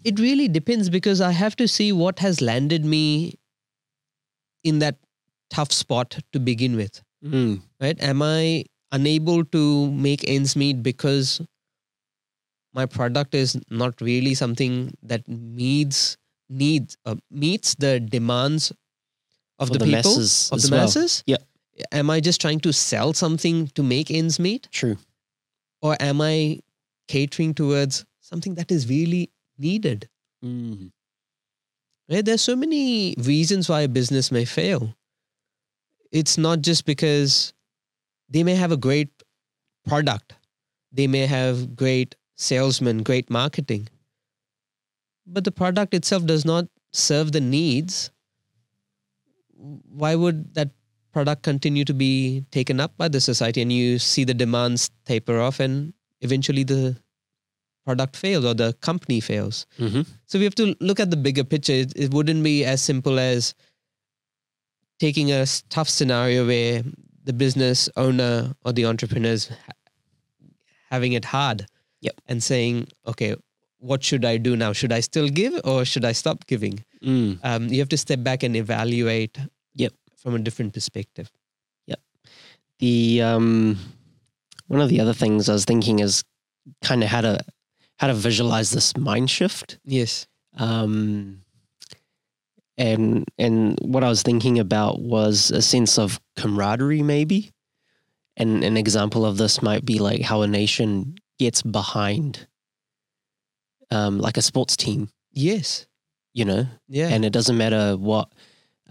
it 0.03 0.19
really 0.19 0.47
depends 0.47 0.89
because 0.89 1.21
I 1.21 1.31
have 1.31 1.55
to 1.57 1.67
see 1.67 1.91
what 1.91 2.19
has 2.19 2.41
landed 2.41 2.85
me 2.85 3.35
in 4.63 4.79
that 4.79 4.97
tough 5.49 5.71
spot 5.71 6.19
to 6.33 6.39
begin 6.39 6.75
with 6.75 7.01
Mm. 7.25 7.61
right 7.81 7.99
am 8.03 8.21
i 8.21 8.63
unable 8.91 9.43
to 9.45 9.89
make 9.91 10.23
ends 10.29 10.55
meet 10.55 10.83
because 10.83 11.41
my 12.73 12.85
product 12.85 13.33
is 13.33 13.59
not 13.71 13.99
really 14.01 14.35
something 14.35 14.93
that 15.01 15.27
needs 15.27 16.15
needs 16.47 16.95
uh, 17.05 17.15
meets 17.31 17.73
the 17.75 17.99
demands 17.99 18.71
of 19.57 19.71
the, 19.71 19.79
the 19.79 19.85
people 19.85 20.11
masses 20.15 20.49
of 20.51 20.61
the 20.61 20.69
well. 20.69 20.81
masses 20.85 21.23
Yep. 21.25 21.41
am 21.91 22.09
i 22.11 22.19
just 22.19 22.39
trying 22.39 22.59
to 22.59 22.71
sell 22.71 23.13
something 23.13 23.67
to 23.69 23.81
make 23.81 24.11
ends 24.11 24.39
meet 24.39 24.67
True. 24.71 24.97
or 25.81 25.97
am 25.99 26.21
i 26.21 26.59
catering 27.07 27.53
towards 27.53 28.05
something 28.19 28.55
that 28.55 28.71
is 28.71 28.89
really 28.89 29.31
needed 29.57 30.09
Mm. 30.43 30.91
Right? 32.09 32.23
There's 32.23 32.41
so 32.41 32.55
many 32.55 33.15
reasons 33.17 33.69
why 33.69 33.81
a 33.81 33.87
business 33.87 34.31
may 34.31 34.45
fail. 34.45 34.95
It's 36.11 36.37
not 36.37 36.61
just 36.61 36.85
because 36.85 37.53
they 38.29 38.43
may 38.43 38.55
have 38.55 38.71
a 38.71 38.77
great 38.77 39.09
product, 39.85 40.35
they 40.91 41.07
may 41.07 41.25
have 41.25 41.75
great 41.75 42.15
salesmen, 42.35 43.03
great 43.03 43.29
marketing, 43.29 43.89
but 45.25 45.43
the 45.43 45.51
product 45.51 45.93
itself 45.93 46.25
does 46.25 46.45
not 46.45 46.67
serve 46.91 47.31
the 47.31 47.41
needs. 47.41 48.11
Why 49.53 50.15
would 50.15 50.53
that 50.53 50.69
product 51.11 51.43
continue 51.43 51.83
to 51.83 51.93
be 51.93 52.45
taken 52.51 52.79
up 52.79 52.95
by 52.97 53.07
the 53.07 53.19
society 53.19 53.61
and 53.61 53.73
you 53.73 53.97
see 53.97 54.23
the 54.23 54.33
demands 54.33 54.91
taper 55.05 55.39
off 55.39 55.59
and 55.59 55.93
eventually 56.21 56.63
the 56.63 56.95
product 57.85 58.15
fails 58.15 58.45
or 58.45 58.53
the 58.53 58.73
company 58.81 59.19
fails? 59.19 59.65
hmm 59.77 60.01
So 60.25 60.37
we 60.39 60.45
have 60.45 60.55
to 60.55 60.75
look 60.79 60.99
at 60.99 61.09
the 61.11 61.17
bigger 61.17 61.43
picture. 61.43 61.73
It, 61.73 61.93
it 61.95 62.13
wouldn't 62.13 62.43
be 62.43 62.65
as 62.65 62.81
simple 62.81 63.19
as 63.19 63.53
taking 64.99 65.31
a 65.31 65.45
tough 65.69 65.89
scenario 65.89 66.45
where 66.47 66.83
the 67.23 67.33
business 67.33 67.89
owner 67.95 68.53
or 68.65 68.73
the 68.73 68.85
entrepreneurs 68.85 69.47
ha- 69.47 69.73
having 70.89 71.13
it 71.13 71.25
hard. 71.25 71.65
Yep. 72.01 72.21
And 72.27 72.43
saying, 72.43 72.87
okay, 73.07 73.35
what 73.79 74.03
should 74.03 74.23
I 74.23 74.37
do 74.37 74.55
now? 74.55 74.71
Should 74.73 74.91
I 74.93 74.99
still 74.99 75.27
give 75.29 75.59
or 75.63 75.83
should 75.83 76.05
I 76.05 76.11
stop 76.11 76.45
giving? 76.45 76.83
Mm. 77.03 77.39
Um, 77.43 77.67
you 77.67 77.79
have 77.79 77.89
to 77.89 77.97
step 77.97 78.23
back 78.23 78.43
and 78.43 78.55
evaluate. 78.55 79.37
Yep. 79.75 79.93
From 80.17 80.35
a 80.35 80.39
different 80.39 80.73
perspective. 80.73 81.31
Yep. 81.87 81.99
The 82.79 83.21
um, 83.21 83.77
one 84.67 84.81
of 84.81 84.89
the 84.89 84.99
other 84.99 85.13
things 85.13 85.49
I 85.49 85.53
was 85.53 85.65
thinking 85.65 85.99
is 85.99 86.23
kind 86.83 87.03
of 87.03 87.09
how 87.09 87.21
to 87.21 87.39
how 87.97 88.07
to 88.07 88.13
visualize 88.13 88.69
this 88.71 88.95
mind 88.95 89.29
shift. 89.29 89.79
Yes. 89.85 90.27
Um, 90.57 91.41
and 92.77 93.25
and 93.37 93.79
what 93.81 94.03
I 94.03 94.09
was 94.09 94.21
thinking 94.21 94.59
about 94.59 95.01
was 95.01 95.49
a 95.51 95.61
sense 95.61 95.97
of 95.97 96.19
camaraderie, 96.35 97.01
maybe. 97.01 97.51
And 98.35 98.63
an 98.63 98.77
example 98.77 99.25
of 99.25 99.37
this 99.37 99.61
might 99.63 99.83
be 99.83 99.97
like 99.97 100.21
how 100.21 100.43
a 100.43 100.47
nation 100.47 101.15
gets 101.39 101.63
behind, 101.63 102.47
um, 103.89 104.19
like 104.19 104.37
a 104.37 104.43
sports 104.43 104.77
team. 104.77 105.09
Yes. 105.31 105.87
You 106.33 106.45
know, 106.45 106.67
Yeah. 106.87 107.07
and 107.09 107.25
it 107.25 107.33
doesn't 107.33 107.57
matter 107.57 107.97
what 107.97 108.31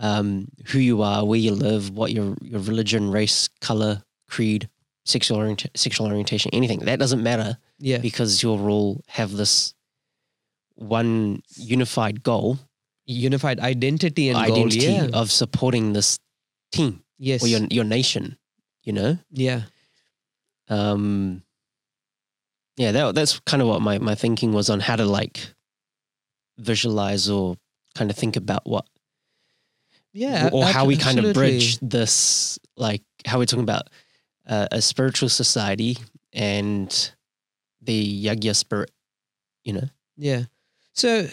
um, 0.01 0.49
who 0.67 0.79
you 0.81 1.01
are, 1.03 1.25
where 1.25 1.39
you 1.39 1.53
live, 1.53 1.91
what 1.91 2.11
your 2.13 2.37
your 2.43 2.61
religion, 2.61 3.09
race, 3.11 3.49
color, 3.61 4.03
creed, 4.29 4.69
sexual 5.07 5.39
orient- 5.39 5.67
sexual 5.75 6.07
orientation, 6.07 6.51
anything. 6.53 6.81
That 6.81 6.99
doesn't 6.99 7.23
matter 7.23 7.57
yeah. 7.79 7.99
because 7.99 8.43
you'll 8.43 8.69
all 8.69 9.03
have 9.09 9.33
this 9.33 9.73
one 10.75 11.43
unified 11.57 12.23
goal, 12.23 12.59
Unified 13.09 13.61
identity 13.61 14.29
and 14.31 14.37
identity 14.37 14.81
goal. 14.81 15.09
Yeah. 15.11 15.19
of 15.21 15.31
supporting 15.31 15.93
this 15.93 16.19
team 16.73 17.05
yes. 17.19 17.43
or 17.43 17.47
your 17.47 17.61
your 17.71 17.85
nation. 17.85 18.37
You 18.83 18.93
know, 18.93 19.19
yeah. 19.31 19.63
um, 20.69 21.43
yeah, 22.77 22.93
that 22.93 23.15
that's 23.15 23.39
kind 23.41 23.63
of 23.63 23.69
what 23.69 23.81
my 23.81 23.99
my 23.99 24.15
thinking 24.17 24.53
was 24.53 24.69
on 24.71 24.81
how 24.81 24.97
to 24.97 25.05
like 25.05 25.47
visualize 26.59 27.29
or 27.31 27.57
kind 27.95 28.11
of 28.11 28.17
think 28.17 28.37
about 28.37 28.67
what 28.67 28.87
Yeah. 30.13 30.51
or 30.53 30.65
how 30.65 30.85
we 30.85 30.97
kind 30.97 31.19
of 31.19 31.33
bridge 31.35 31.79
this, 31.81 32.59
like 32.77 33.03
how 33.25 33.39
we're 33.39 33.47
talking 33.47 33.63
about 33.63 33.89
uh, 34.47 34.69
a 34.73 34.81
spiritual 34.83 35.29
society 35.29 35.97
and 36.33 37.11
the 37.81 38.25
Yagya 38.25 38.55
spirit, 38.55 38.91
you 39.65 39.73
know? 39.73 39.89
Yeah. 40.17 40.45
So 40.93 41.29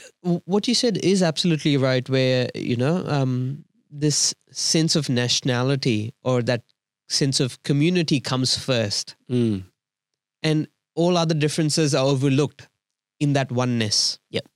what 0.46 0.68
you 0.68 0.76
said 0.76 0.98
is 0.98 1.24
absolutely 1.24 1.78
right. 1.78 2.08
Where 2.10 2.50
you 2.54 2.76
know 2.76 3.06
um, 3.08 3.64
this 3.90 4.34
sense 4.52 4.96
of 4.96 5.08
nationality 5.10 6.14
or 6.24 6.42
that 6.44 6.64
sense 7.08 7.40
of 7.40 7.62
community 7.64 8.20
comes 8.20 8.58
first, 8.58 9.16
Mm. 9.30 9.64
and 10.42 10.68
all 10.96 11.18
other 11.18 11.34
differences 11.36 11.96
are 11.96 12.06
overlooked 12.06 12.68
in 13.20 13.34
that 13.34 13.52
oneness. 13.52 14.20
Yep. 14.32 14.48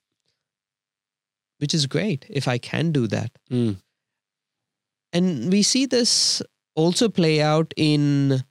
Which 1.59 1.73
is 1.73 1.87
great 1.87 2.25
if 2.29 2.47
I 2.47 2.57
can 2.57 2.91
do 2.91 3.07
that. 3.07 3.31
Mm. 3.49 3.77
And 5.13 5.51
we 5.51 5.63
see 5.63 5.85
this 5.85 6.41
also 6.77 7.09
play 7.09 7.41
out 7.41 7.73
in 7.75 8.43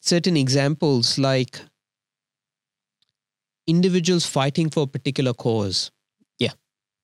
certain 0.00 0.36
examples 0.36 1.18
like 1.18 1.60
individuals 3.66 4.26
fighting 4.26 4.68
for 4.68 4.82
a 4.82 4.86
particular 4.86 5.32
cause. 5.32 5.90
Yeah. 6.38 6.52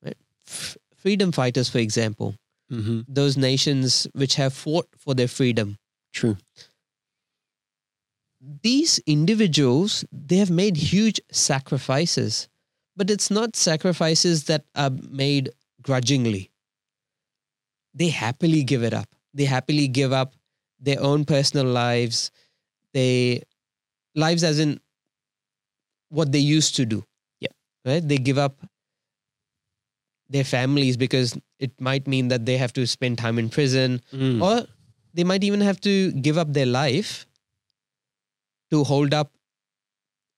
Right? 0.03 0.17
F- 0.47 0.77
freedom 0.97 1.33
fighters, 1.33 1.69
for 1.71 1.79
example, 1.79 2.35
hmm 2.69 3.01
those 3.07 3.37
nations 3.37 4.09
which 4.13 4.35
have 4.35 4.53
fought 4.53 4.89
for 4.99 5.15
their 5.15 5.29
freedom. 5.29 5.79
True. 6.13 6.37
These 8.63 8.99
individuals, 9.07 10.05
they 10.13 10.37
have 10.37 10.51
made 10.51 10.77
huge 10.77 11.21
sacrifices, 11.31 12.49
but 12.97 13.11
it's 13.11 13.31
not 13.31 13.57
sacrifices 13.57 14.45
that 14.45 14.65
are 14.75 14.91
made 15.11 15.51
grudgingly. 15.83 16.51
They 17.95 18.09
happily 18.09 18.63
give 18.65 18.83
it 18.83 18.93
up. 18.93 19.09
They 19.33 19.45
happily 19.45 19.89
give 19.89 20.13
up 20.13 20.35
their 20.81 21.01
own 21.01 21.25
personal 21.25 21.67
lives, 21.67 22.31
they 22.93 23.43
lives 24.15 24.45
as 24.45 24.59
in 24.59 24.81
what 26.09 26.33
they 26.33 26.39
used 26.39 26.77
to 26.77 26.87
do. 26.87 27.05
Yeah. 27.41 27.49
Right? 27.85 28.07
They 28.07 28.17
give 28.19 28.39
up 28.39 28.61
their 30.29 30.45
families 30.45 30.97
because 30.97 31.39
it 31.59 31.73
might 31.81 32.07
mean 32.07 32.29
that 32.29 32.47
they 32.47 32.57
have 32.57 32.73
to 32.73 32.87
spend 32.87 33.19
time 33.19 33.39
in 33.39 33.49
prison 33.49 34.01
Mm. 34.13 34.43
or 34.43 34.67
they 35.15 35.25
might 35.25 35.45
even 35.45 35.61
have 35.61 35.81
to 35.83 36.13
give 36.13 36.37
up 36.37 36.53
their 36.53 36.67
life 36.67 37.27
to 38.71 38.83
hold 38.85 39.15
up 39.15 39.33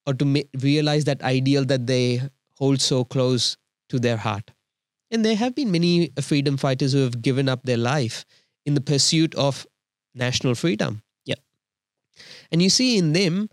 or 0.07 0.15
to 0.15 0.25
ma- 0.25 0.49
realize 0.61 1.05
that 1.05 1.23
ideal 1.23 1.65
that 1.65 1.87
they 1.87 2.21
hold 2.59 2.81
so 2.81 3.05
close 3.05 3.57
to 3.89 3.99
their 3.99 4.19
heart. 4.19 4.51
And 5.11 5.25
there 5.25 5.37
have 5.37 5.55
been 5.55 5.71
many 5.71 6.11
freedom 6.21 6.57
fighters 6.59 6.93
who 6.93 6.99
have 6.99 7.23
given 7.23 7.49
up 7.49 7.63
their 7.65 7.79
life 7.79 8.25
in 8.67 8.75
the 8.75 8.81
pursuit 8.83 9.35
of 9.37 9.67
national 10.15 10.55
freedom. 10.55 11.03
Yep. 11.25 11.39
And 12.51 12.63
you 12.63 12.71
see 12.71 12.99
in 12.99 13.13
them 13.13 13.49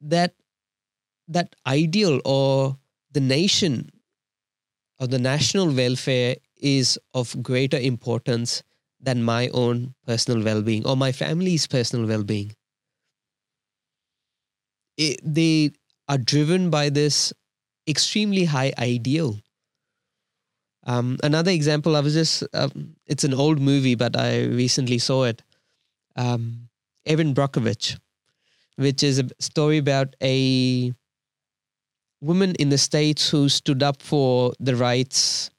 that 0.00 0.34
that 1.28 1.54
ideal 1.66 2.20
or 2.24 2.78
the 3.12 3.20
nation 3.20 3.90
or 4.98 5.06
the 5.06 5.18
national 5.18 5.72
welfare 5.72 6.36
is 6.56 6.98
of 7.14 7.42
greater 7.42 7.78
importance 7.78 8.62
than 9.00 9.22
my 9.22 9.48
own 9.48 9.94
personal 10.06 10.44
well-being 10.44 10.86
or 10.86 10.96
my 10.96 11.12
family's 11.12 11.66
personal 11.66 12.06
well-being. 12.06 12.52
It, 14.96 15.20
they 15.24 15.70
are 16.08 16.18
driven 16.18 16.68
by 16.68 16.90
this 16.90 17.32
extremely 17.88 18.44
high 18.44 18.72
ideal. 18.78 19.38
Um, 20.84 21.18
another 21.22 21.50
example, 21.50 21.96
I 21.96 22.00
was 22.00 22.14
just, 22.14 22.44
um, 22.52 22.96
it's 23.06 23.24
an 23.24 23.34
old 23.34 23.60
movie, 23.60 23.94
but 23.94 24.16
I 24.16 24.44
recently 24.44 24.98
saw 24.98 25.24
it. 25.24 25.42
Um, 26.16 26.68
Erin 27.06 27.34
Brockovich, 27.34 27.98
which 28.76 29.02
is 29.02 29.18
a 29.18 29.28
story 29.38 29.78
about 29.78 30.14
a 30.22 30.92
woman 32.20 32.54
in 32.56 32.68
the 32.68 32.78
States 32.78 33.30
who 33.30 33.48
stood 33.48 33.82
up 33.82 34.02
for 34.02 34.52
the 34.60 34.76
rights 34.76 35.50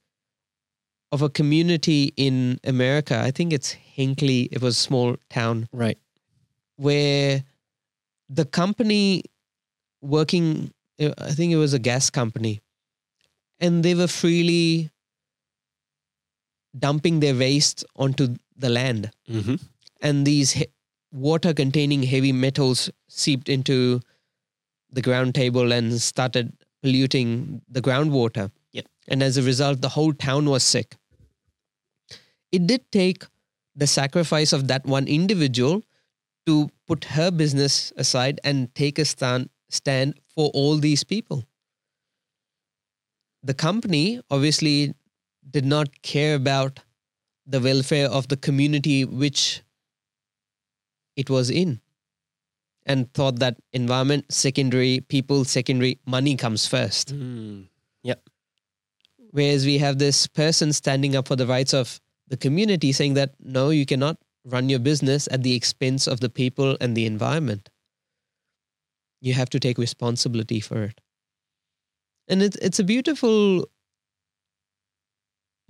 of 1.12 1.22
a 1.22 1.30
community 1.30 2.14
in 2.16 2.60
America. 2.64 3.20
I 3.20 3.32
think 3.32 3.52
it's 3.54 3.76
Hinkley, 3.98 4.48
it 4.52 4.62
was 4.62 4.78
a 4.78 4.80
small 4.80 5.18
town 5.30 5.68
Right. 5.74 5.98
where 6.78 7.44
the 8.30 8.46
company 8.46 9.24
working, 10.02 10.72
uh, 11.00 11.14
I 11.18 11.32
think 11.32 11.52
it 11.52 11.58
was 11.58 11.74
a 11.74 11.80
gas 11.80 12.10
company, 12.10 12.62
and 13.60 13.84
they 13.84 13.94
were 13.96 14.08
freely 14.08 14.90
dumping 16.78 17.20
their 17.20 17.36
waste 17.36 17.84
onto 17.96 18.36
the 18.56 18.70
land. 18.70 19.12
hmm 19.28 19.56
And 20.02 20.26
these 20.26 20.52
he- 20.52 20.68
water 21.12 21.54
containing 21.54 22.04
heavy 22.04 22.32
metals 22.32 22.90
seeped 23.08 23.50
into 23.50 24.02
the 24.92 25.02
ground 25.02 25.36
table 25.36 25.72
and 25.72 26.02
started 26.02 26.54
polluting 26.82 27.62
the 27.70 27.82
groundwater. 27.82 28.52
Yep. 28.72 28.86
And 29.08 29.24
as 29.24 29.38
a 29.38 29.44
result, 29.44 29.82
the 29.82 29.90
whole 29.90 30.14
town 30.14 30.46
was 30.46 30.64
sick. 30.64 30.96
It 32.52 32.68
did 32.68 32.92
take 32.92 33.24
the 33.76 33.88
sacrifice 33.88 34.52
of 34.52 34.68
that 34.68 34.86
one 34.86 35.08
individual 35.08 35.84
to 36.46 36.70
put 36.88 37.06
her 37.06 37.32
business 37.32 37.94
aside 37.96 38.40
and 38.44 38.74
take 38.76 39.00
a 39.00 39.06
stand 39.06 39.50
stand 39.70 40.20
for 40.36 40.50
all 40.54 40.78
these 40.78 41.04
people. 41.04 41.46
The 43.42 43.54
company 43.54 44.22
obviously 44.30 44.94
did 45.50 45.66
not 45.66 46.02
care 46.02 46.36
about 46.36 46.82
the 47.46 47.60
welfare 47.60 48.10
of 48.10 48.28
the 48.28 48.38
community 48.38 49.06
which 49.06 49.62
it 51.22 51.30
was 51.30 51.50
in 51.50 51.80
and 52.86 53.14
thought 53.14 53.40
that 53.40 53.58
environment 53.74 54.26
secondary, 54.34 55.02
people 55.08 55.46
secondary, 55.46 56.00
money 56.06 56.36
comes 56.36 56.68
first. 56.68 57.16
Mm. 57.16 57.68
Whereas 59.32 59.66
we 59.66 59.78
have 59.78 59.98
this 59.98 60.28
person 60.28 60.74
standing 60.74 61.16
up 61.16 61.28
for 61.28 61.36
the 61.36 61.48
rights 61.48 61.74
of 61.74 62.00
the 62.28 62.38
community 62.38 62.92
saying 62.92 63.16
that 63.16 63.34
no, 63.40 63.70
you 63.70 63.86
cannot 63.86 64.18
run 64.46 64.70
your 64.70 64.80
business 64.80 65.28
at 65.32 65.44
the 65.44 65.56
expense 65.56 66.08
of 66.08 66.20
the 66.20 66.30
people 66.30 66.78
and 66.82 66.96
the 66.96 67.06
environment. 67.06 67.70
You 69.22 69.34
have 69.34 69.50
to 69.52 69.60
take 69.60 69.78
responsibility 69.78 70.60
for 70.60 70.84
it. 70.84 71.00
And 72.28 72.42
it's 72.44 72.58
it's 72.58 72.80
a 72.80 72.84
beautiful 72.84 73.70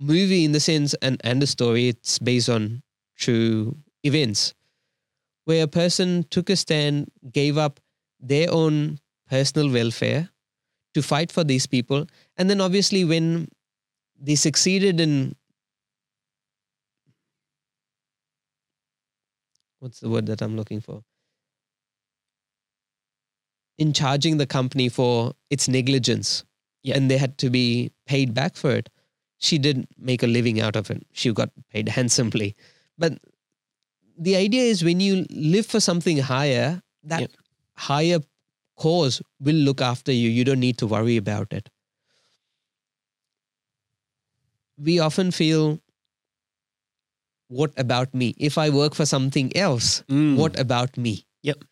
movie 0.00 0.44
in 0.44 0.52
the 0.52 0.60
sense 0.60 0.94
and, 1.02 1.20
and 1.22 1.42
a 1.42 1.46
story. 1.46 1.88
It's 1.88 2.18
based 2.18 2.48
on 2.48 2.82
true 3.16 3.76
events 4.02 4.54
where 5.44 5.64
a 5.64 5.68
person 5.68 6.24
took 6.30 6.50
a 6.50 6.56
stand, 6.56 7.10
gave 7.32 7.58
up 7.58 7.80
their 8.20 8.50
own 8.52 8.98
personal 9.28 9.70
welfare 9.70 10.30
to 10.94 11.02
fight 11.02 11.32
for 11.32 11.44
these 11.44 11.66
people. 11.66 12.06
And 12.36 12.48
then 12.48 12.60
obviously 12.60 13.04
when 13.04 13.48
they 14.20 14.34
succeeded 14.34 15.00
in 15.00 15.34
what's 19.80 20.00
the 20.00 20.08
word 20.08 20.26
that 20.26 20.40
I'm 20.40 20.56
looking 20.56 20.80
for? 20.80 21.02
In 23.78 23.92
charging 23.92 24.36
the 24.36 24.46
company 24.46 24.88
for 24.88 25.32
its 25.50 25.66
negligence. 25.66 26.44
Yeah. 26.84 26.96
And 26.96 27.10
they 27.10 27.16
had 27.16 27.38
to 27.38 27.50
be 27.50 27.90
paid 28.06 28.34
back 28.34 28.54
for 28.54 28.70
it. 28.70 28.88
She 29.38 29.58
did 29.58 29.88
make 29.98 30.22
a 30.22 30.28
living 30.28 30.60
out 30.60 30.76
of 30.76 30.90
it. 30.90 31.04
She 31.12 31.32
got 31.32 31.50
paid 31.70 31.88
handsomely. 31.88 32.54
But 32.96 33.18
the 34.18 34.36
idea 34.36 34.62
is 34.62 34.84
when 34.84 35.00
you 35.00 35.26
live 35.30 35.66
for 35.66 35.80
something 35.80 36.18
higher, 36.18 36.82
that 37.04 37.20
Yeah. 37.22 37.26
higher 37.76 38.20
cause 38.76 39.22
will 39.40 39.56
look 39.56 39.80
after 39.80 40.12
you. 40.12 40.28
You 40.30 40.44
don't 40.44 40.60
need 40.60 40.78
to 40.78 40.86
worry 40.86 41.16
about 41.16 41.52
it. 41.52 41.68
We 44.78 44.98
often 44.98 45.30
feel, 45.30 45.80
what 47.48 47.72
about 47.76 48.14
me? 48.14 48.34
If 48.38 48.58
I 48.58 48.70
work 48.70 48.94
for 48.94 49.06
something 49.06 49.54
else, 49.56 50.02
Mm. 50.08 50.36
what 50.36 50.58
about 50.58 50.96
me? 50.96 51.26
Yep. 51.42 51.64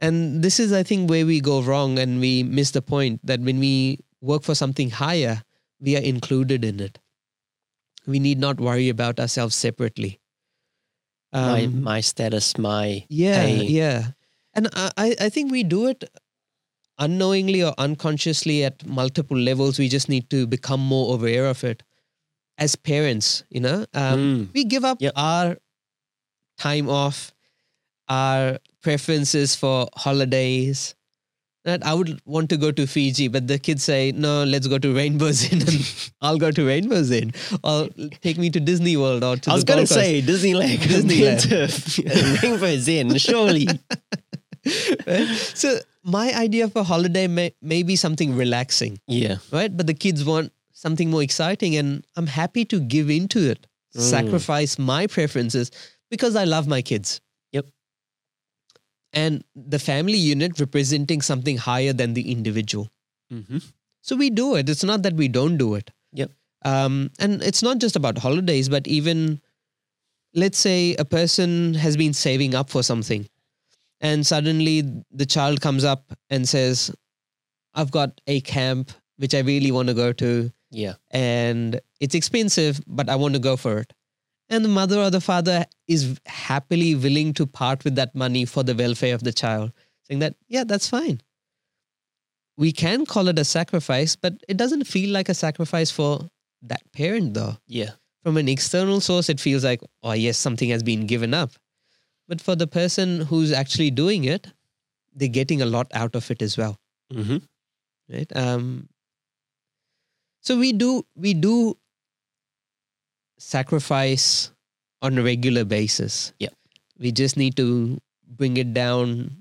And 0.00 0.42
this 0.42 0.58
is, 0.58 0.72
I 0.72 0.82
think, 0.82 1.08
where 1.08 1.24
we 1.24 1.40
go 1.40 1.62
wrong 1.62 1.98
and 1.98 2.20
we 2.20 2.42
miss 2.42 2.72
the 2.72 2.82
point 2.82 3.20
that 3.24 3.40
when 3.40 3.60
we 3.60 3.98
work 4.20 4.42
for 4.42 4.54
something 4.54 4.90
higher, 4.90 5.42
we 5.80 5.96
are 5.96 6.00
included 6.02 6.64
in 6.64 6.80
it. 6.80 6.98
We 8.06 8.18
need 8.18 8.38
not 8.38 8.60
worry 8.60 8.88
about 8.88 9.20
ourselves 9.20 9.54
separately. 9.54 10.18
My 11.32 11.64
Um, 11.64 11.82
my 11.82 12.00
status, 12.00 12.56
my 12.58 13.04
yeah, 13.08 13.40
pay. 13.44 13.64
yeah. 13.66 14.12
And 14.54 14.68
I, 14.74 14.90
I- 14.96 15.16
I 15.20 15.28
think 15.30 15.50
we 15.50 15.62
do 15.64 15.86
it 15.88 16.04
unknowingly 16.98 17.62
or 17.64 17.74
unconsciously 17.78 18.64
at 18.64 18.84
multiple 18.86 19.36
levels. 19.38 19.78
We 19.78 19.88
just 19.88 20.08
need 20.08 20.28
to 20.30 20.46
become 20.46 20.80
more 20.80 21.14
aware 21.14 21.46
of 21.46 21.64
it. 21.64 21.82
As 22.58 22.76
parents, 22.76 23.44
you 23.48 23.60
know, 23.60 23.86
um, 23.94 24.18
Mm. 24.20 24.52
we 24.52 24.64
give 24.64 24.84
up 24.84 25.00
Yep. 25.00 25.12
our 25.16 25.56
time 26.58 26.88
off, 26.88 27.32
our 28.08 28.58
preferences 28.82 29.56
for 29.56 29.88
holidays. 29.96 30.94
That 31.64 31.86
I 31.86 31.94
would 31.94 32.20
want 32.24 32.48
to 32.50 32.56
go 32.56 32.72
to 32.72 32.86
Fiji, 32.88 33.28
but 33.28 33.46
the 33.46 33.56
kids 33.56 33.84
say, 33.84 34.10
no, 34.10 34.42
let's 34.42 34.66
go 34.66 34.78
to 34.78 34.92
Rainbow's 34.92 35.52
End 35.52 35.62
and 35.68 36.10
I'll 36.20 36.36
go 36.38 36.50
to 36.50 36.66
Rainbow's 36.66 37.12
End. 37.12 37.36
Or 37.62 37.88
take 38.20 38.36
me 38.36 38.50
to 38.50 38.58
Disney 38.58 38.96
World 38.96 39.22
or 39.22 39.36
to 39.36 39.50
I 39.50 39.54
was 39.54 39.62
going 39.62 39.78
to 39.78 39.86
say 39.86 40.20
Disneyland. 40.22 40.78
Disneyland. 40.94 42.42
Rainbow's 42.42 42.88
End, 42.88 43.20
surely. 43.20 43.68
right? 45.06 45.28
So 45.54 45.78
my 46.02 46.32
idea 46.34 46.68
for 46.68 46.82
holiday 46.82 47.26
may, 47.28 47.54
may 47.62 47.82
be 47.84 47.94
something 47.96 48.34
relaxing, 48.36 48.98
Yeah. 49.06 49.36
right? 49.52 49.74
But 49.76 49.86
the 49.86 49.94
kids 49.94 50.24
want 50.24 50.52
something 50.72 51.10
more 51.10 51.22
exciting, 51.22 51.76
and 51.76 52.04
I'm 52.16 52.26
happy 52.26 52.64
to 52.66 52.80
give 52.80 53.08
into 53.10 53.38
it, 53.50 53.66
Mm. 53.94 54.00
sacrifice 54.00 54.78
my 54.78 55.06
preferences 55.06 55.70
because 56.10 56.34
I 56.34 56.44
love 56.44 56.66
my 56.66 56.80
kids. 56.80 57.20
And 59.12 59.44
the 59.54 59.78
family 59.78 60.16
unit 60.16 60.58
representing 60.58 61.20
something 61.20 61.58
higher 61.58 61.92
than 61.92 62.14
the 62.14 62.30
individual. 62.32 62.90
Mm-hmm. 63.32 63.58
So 64.00 64.16
we 64.16 64.30
do 64.30 64.56
it. 64.56 64.68
It's 64.68 64.84
not 64.84 65.02
that 65.02 65.14
we 65.14 65.28
don't 65.28 65.56
do 65.58 65.74
it. 65.74 65.90
Yep. 66.12 66.30
Um, 66.64 67.10
and 67.18 67.42
it's 67.42 67.62
not 67.62 67.78
just 67.78 67.96
about 67.96 68.18
holidays, 68.18 68.68
but 68.68 68.86
even 68.86 69.40
let's 70.34 70.58
say 70.58 70.94
a 70.98 71.04
person 71.04 71.74
has 71.74 71.96
been 71.96 72.12
saving 72.14 72.54
up 72.54 72.70
for 72.70 72.82
something 72.82 73.28
and 74.00 74.26
suddenly 74.26 74.82
the 75.10 75.26
child 75.26 75.60
comes 75.60 75.84
up 75.84 76.12
and 76.30 76.48
says, 76.48 76.90
I've 77.74 77.90
got 77.90 78.20
a 78.26 78.40
camp 78.40 78.92
which 79.16 79.34
I 79.34 79.40
really 79.40 79.70
want 79.70 79.88
to 79.88 79.94
go 79.94 80.12
to 80.14 80.50
Yeah. 80.70 80.94
and 81.10 81.80
it's 82.00 82.14
expensive, 82.14 82.80
but 82.86 83.08
I 83.08 83.16
want 83.16 83.34
to 83.34 83.40
go 83.40 83.56
for 83.56 83.78
it. 83.78 83.92
And 84.52 84.64
the 84.64 84.68
mother 84.68 84.98
or 85.00 85.10
the 85.10 85.20
father 85.20 85.64
is 85.88 86.20
happily 86.26 86.94
willing 86.94 87.32
to 87.34 87.46
part 87.46 87.84
with 87.84 87.94
that 87.96 88.14
money 88.14 88.44
for 88.44 88.62
the 88.62 88.74
welfare 88.74 89.14
of 89.14 89.22
the 89.24 89.32
child, 89.32 89.72
saying 90.04 90.20
that, 90.20 90.34
yeah, 90.46 90.64
that's 90.64 90.88
fine. 90.88 91.20
We 92.58 92.70
can 92.70 93.06
call 93.06 93.28
it 93.28 93.38
a 93.38 93.44
sacrifice, 93.44 94.14
but 94.14 94.34
it 94.48 94.58
doesn't 94.58 94.84
feel 94.84 95.10
like 95.10 95.28
a 95.30 95.34
sacrifice 95.34 95.90
for 95.90 96.28
that 96.62 96.82
parent, 96.92 97.34
though. 97.34 97.56
Yeah. 97.66 97.92
From 98.22 98.36
an 98.36 98.48
external 98.48 99.00
source, 99.00 99.28
it 99.30 99.40
feels 99.40 99.64
like, 99.64 99.80
oh, 100.02 100.12
yes, 100.12 100.36
something 100.38 100.68
has 100.68 100.82
been 100.82 101.06
given 101.06 101.32
up. 101.34 101.50
But 102.28 102.40
for 102.40 102.54
the 102.54 102.66
person 102.66 103.22
who's 103.22 103.52
actually 103.52 103.90
doing 103.90 104.24
it, 104.24 104.48
they're 105.14 105.28
getting 105.28 105.62
a 105.62 105.66
lot 105.66 105.90
out 105.94 106.14
of 106.14 106.30
it 106.30 106.40
as 106.42 106.56
well 106.56 106.78
Mm-hmm. 107.12 107.38
right 108.14 108.30
um 108.34 108.88
so 110.40 110.58
we 110.58 110.72
do 110.72 111.04
we 111.14 111.34
do 111.34 111.76
sacrifice 113.42 114.52
on 115.02 115.18
a 115.18 115.22
regular 115.22 115.64
basis 115.64 116.32
Yep. 116.38 116.54
we 116.98 117.12
just 117.12 117.36
need 117.36 117.56
to 117.56 117.98
bring 118.40 118.56
it 118.56 118.72
down 118.72 119.36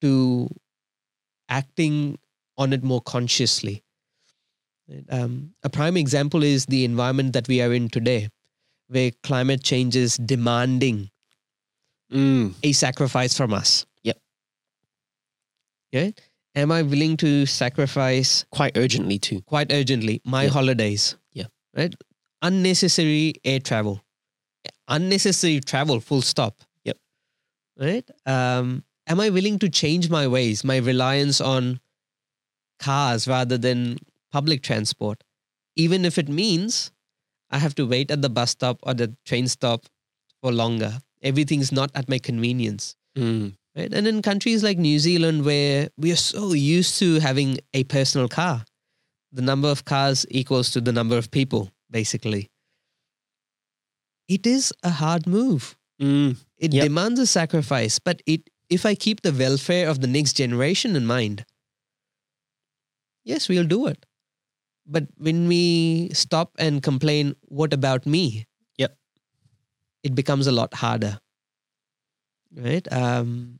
to 0.00 0.48
acting 1.48 2.18
on 2.56 2.72
it 2.72 2.82
more 2.82 3.00
consciously 3.00 3.82
um, 5.08 5.52
a 5.62 5.70
prime 5.70 5.96
example 5.96 6.42
is 6.42 6.66
the 6.66 6.84
environment 6.84 7.32
that 7.32 7.46
we 7.48 7.60
are 7.60 7.72
in 7.72 7.88
today 7.88 8.28
where 8.88 9.10
climate 9.22 9.62
change 9.62 9.96
is 9.96 10.16
demanding 10.16 11.08
Mm. 12.12 12.54
a 12.64 12.72
sacrifice 12.72 13.36
from 13.36 13.52
us 13.54 13.86
Yep. 14.02 14.16
yeah 15.92 16.10
am 16.56 16.72
i 16.72 16.82
willing 16.82 17.16
to 17.18 17.46
sacrifice 17.46 18.44
Quite 18.50 18.76
urgently 18.76 19.18
too. 19.20 19.42
quite 19.42 19.70
urgently 19.72 20.20
my 20.24 20.44
Yeah. 20.44 20.50
holidays 20.50 21.16
Yeah. 21.32 21.46
right 21.76 21.94
unnecessary 22.42 23.34
air 23.44 23.60
travel. 23.60 24.02
Unnecessary 24.88 25.60
travel 25.60 26.00
full 26.00 26.22
stop. 26.22 26.62
Yep. 26.84 26.96
right? 27.78 28.10
Um 28.26 28.84
am 29.06 29.18
i 29.20 29.28
willing 29.28 29.58
to 29.58 29.68
change 29.68 30.08
my 30.08 30.28
ways 30.28 30.62
my 30.62 30.76
reliance 30.76 31.40
on 31.40 31.80
cars 32.78 33.26
rather 33.26 33.58
than 33.58 33.98
public 34.32 34.62
transport? 34.62 35.24
Even 35.76 36.04
if 36.04 36.18
it 36.18 36.28
means 36.28 36.92
i 37.50 37.58
have 37.58 37.74
to 37.74 37.86
wait 37.86 38.10
at 38.10 38.22
the 38.22 38.30
bus 38.30 38.50
stop 38.50 38.78
or 38.82 38.94
the 38.94 39.14
train 39.24 39.48
stop 39.48 39.86
for 40.42 40.52
longer. 40.52 40.98
Everything's 41.22 41.72
not 41.72 41.90
at 41.94 42.08
my 42.08 42.18
convenience. 42.18 42.96
Mm. 43.16 43.54
right? 43.76 43.92
And 43.92 44.06
in 44.06 44.22
countries 44.22 44.62
like 44.62 44.78
New 44.78 44.98
Zealand, 44.98 45.44
where 45.44 45.88
we 45.98 46.12
are 46.12 46.16
so 46.16 46.52
used 46.52 46.98
to 47.00 47.20
having 47.20 47.58
a 47.74 47.84
personal 47.84 48.28
car, 48.28 48.64
the 49.32 49.42
number 49.42 49.68
of 49.68 49.84
cars 49.84 50.26
equals 50.30 50.70
to 50.70 50.80
the 50.80 50.92
number 50.92 51.16
of 51.18 51.30
people, 51.30 51.70
basically. 51.90 52.50
It 54.28 54.46
is 54.46 54.72
a 54.82 54.90
hard 54.90 55.26
move. 55.26 55.76
Mm. 56.00 56.36
It 56.56 56.72
Yep. 56.72 56.84
demands 56.84 57.20
a 57.20 57.26
sacrifice, 57.26 57.98
but 57.98 58.22
it 58.26 58.48
if 58.68 58.86
I 58.86 58.94
keep 58.94 59.22
the 59.22 59.32
welfare 59.32 59.88
of 59.88 60.00
the 60.00 60.06
next 60.06 60.34
generation 60.34 60.94
in 60.94 61.04
mind, 61.04 61.44
yes, 63.24 63.48
we'll 63.48 63.66
do 63.66 63.86
it. 63.88 64.06
But 64.86 65.08
when 65.16 65.48
we 65.48 66.10
stop 66.12 66.52
and 66.58 66.82
complain, 66.82 67.34
what 67.42 67.72
about 67.72 68.06
me? 68.06 68.46
Yep. 68.78 68.96
It 70.04 70.14
becomes 70.14 70.46
a 70.46 70.52
lot 70.52 70.74
harder. 70.74 71.20
Right? 72.54 72.86
Um, 72.92 73.58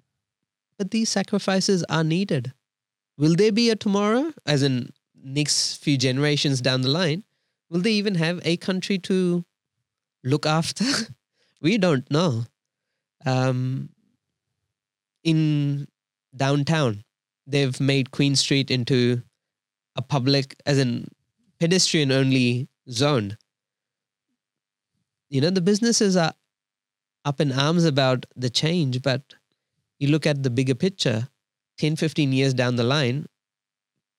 but 0.79 0.91
these 0.91 1.11
sacrifices 1.11 1.85
are 1.89 2.05
needed. 2.05 2.53
Will 3.19 3.35
there 3.35 3.53
be 3.53 3.71
a 3.71 3.77
tomorrow, 3.77 4.33
as 4.47 4.63
in 4.63 4.93
next 5.23 5.77
few 5.77 5.99
generations 5.99 6.61
down 6.61 6.81
the 6.83 6.89
line? 6.89 7.25
Will 7.71 7.81
they 7.81 7.93
even 7.93 8.17
have 8.17 8.41
a 8.45 8.57
country 8.57 8.99
to 8.99 9.45
look 10.25 10.47
after? 10.47 10.85
We 11.63 11.77
don't 11.77 12.11
know. 12.11 12.45
Um, 13.27 13.91
in 15.23 15.87
downtown, 16.35 17.05
they've 17.47 17.79
made 17.79 18.13
Queen 18.13 18.35
Street 18.35 18.71
into 18.71 19.23
a 19.95 20.01
public, 20.01 20.57
as 20.65 20.79
in 20.79 21.09
pedestrian 21.59 22.13
only 22.13 22.71
zone. 22.91 23.37
You 25.29 25.43
know, 25.43 25.51
the 25.51 25.61
businesses 25.61 26.17
are 26.17 26.33
up 27.27 27.43
in 27.43 27.53
arms 27.53 27.85
about 27.85 28.25
the 28.35 28.49
change, 28.49 29.03
but 29.03 29.35
you 29.99 30.09
look 30.09 30.27
at 30.27 30.43
the 30.43 30.49
bigger 30.49 30.75
picture 30.75 31.29
10, 31.77 31.97
15 31.97 32.33
years 32.33 32.55
down 32.55 32.77
the 32.77 32.85
line, 32.85 33.27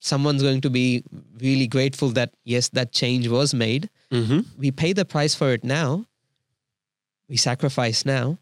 someone's 0.02 0.42
going 0.42 0.62
to 0.62 0.70
be 0.70 1.04
really 1.40 1.68
grateful 1.68 2.10
that, 2.10 2.34
yes, 2.44 2.70
that 2.70 2.92
change 2.92 3.28
was 3.28 3.54
made. 3.54 3.90
Mm-hmm. 4.12 4.40
We 4.58 4.72
pay 4.72 4.94
the 4.94 5.06
price 5.06 5.36
for 5.36 5.54
it 5.54 5.64
now, 5.64 6.06
we 7.30 7.38
sacrifice 7.38 8.04
now, 8.04 8.40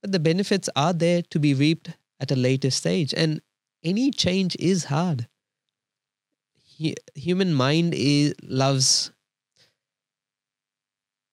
but 0.00 0.10
the 0.10 0.18
benefits 0.18 0.68
are 0.74 0.92
there 0.92 1.22
to 1.30 1.38
be 1.38 1.54
reaped 1.54 1.90
at 2.18 2.32
a 2.32 2.36
later 2.36 2.70
stage. 2.70 3.14
And 3.14 3.40
any 3.84 4.10
change 4.10 4.56
is 4.58 4.84
hard. 4.84 5.28
Hu- 6.78 6.94
human 7.14 7.54
mind 7.54 7.94
is, 7.94 8.34
loves 8.42 9.12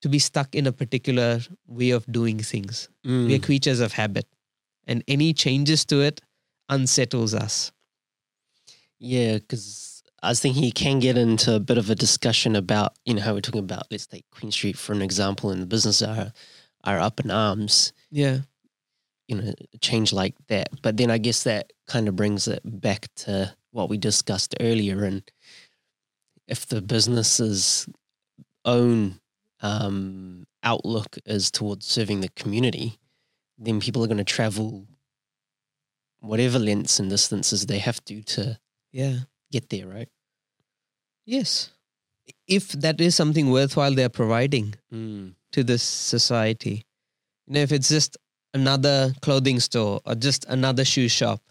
to 0.02 0.10
be 0.10 0.20
stuck 0.20 0.54
in 0.56 0.68
a 0.68 0.72
particular 0.72 1.40
way 1.68 1.92
of 1.92 2.06
doing 2.12 2.40
things. 2.40 2.90
Mm. 3.06 3.28
We 3.28 3.36
are 3.36 3.40
creatures 3.40 3.80
of 3.80 3.94
habit, 3.94 4.28
and 4.86 5.04
any 5.08 5.34
changes 5.34 5.86
to 5.86 6.02
it 6.02 6.22
unsettles 6.68 7.34
us. 7.34 7.72
Yeah, 9.04 9.40
because 9.40 10.04
I 10.22 10.30
was 10.30 10.40
thinking 10.40 10.64
you 10.64 10.72
can 10.72 11.00
get 11.00 11.18
into 11.18 11.56
a 11.56 11.60
bit 11.60 11.80
of 11.80 11.90
a 11.90 11.96
discussion 11.96 12.56
about, 12.56 12.94
you 13.04 13.16
know, 13.16 13.22
how 13.24 13.34
we're 13.34 13.42
talking 13.42 13.60
about, 13.62 13.88
let's 13.90 14.06
take 14.06 14.26
Queen 14.30 14.52
Street 14.52 14.78
for 14.78 14.94
an 14.94 15.02
example, 15.02 15.50
and 15.50 15.60
the 15.60 15.66
business 15.66 16.04
are, 16.04 16.32
are 16.84 17.00
up 17.00 17.20
in 17.20 17.32
arms, 17.32 17.94
Yeah. 18.12 18.42
you 19.28 19.38
know, 19.38 19.54
change 19.82 20.14
like 20.14 20.36
that. 20.50 20.70
But 20.84 20.98
then 20.98 21.10
I 21.10 21.18
guess 21.18 21.42
that 21.44 21.74
kind 21.88 22.08
of 22.08 22.16
brings 22.16 22.48
it 22.48 22.62
back 22.64 23.08
to 23.18 23.56
what 23.72 23.90
we 23.90 23.98
discussed 23.98 24.54
earlier. 24.60 25.04
And 25.04 25.24
if 26.48 26.68
the 26.68 26.80
business's 26.84 27.90
own 28.66 29.20
um, 29.62 30.46
outlook 30.62 31.18
is 31.26 31.50
towards 31.50 31.88
serving 31.88 32.22
the 32.22 32.30
community, 32.30 33.00
then 33.58 33.80
people 33.80 34.04
are 34.04 34.08
going 34.08 34.18
to 34.18 34.24
travel 34.24 34.86
whatever 36.20 36.60
lengths 36.60 37.00
and 37.00 37.10
distances 37.10 37.66
they 37.66 37.80
have 37.80 38.04
to 38.06 38.22
to 38.22 38.60
Yeah. 38.92 39.20
get 39.52 39.70
there, 39.70 39.88
right? 39.88 40.08
Yes. 41.26 41.72
If 42.48 42.70
that 42.74 43.02
is 43.02 43.16
something 43.16 43.50
worthwhile 43.52 43.94
they're 43.94 44.10
providing 44.10 44.76
Mm. 44.94 45.36
to 45.52 45.64
this 45.64 45.84
society. 45.84 46.86
You 47.48 47.54
know, 47.56 47.60
if 47.62 47.72
it's 47.72 47.90
just 47.90 48.18
another 48.54 49.14
clothing 49.22 49.60
store 49.60 50.00
or 50.06 50.16
just 50.16 50.46
another 50.46 50.86
shoe 50.86 51.08
shop, 51.10 51.42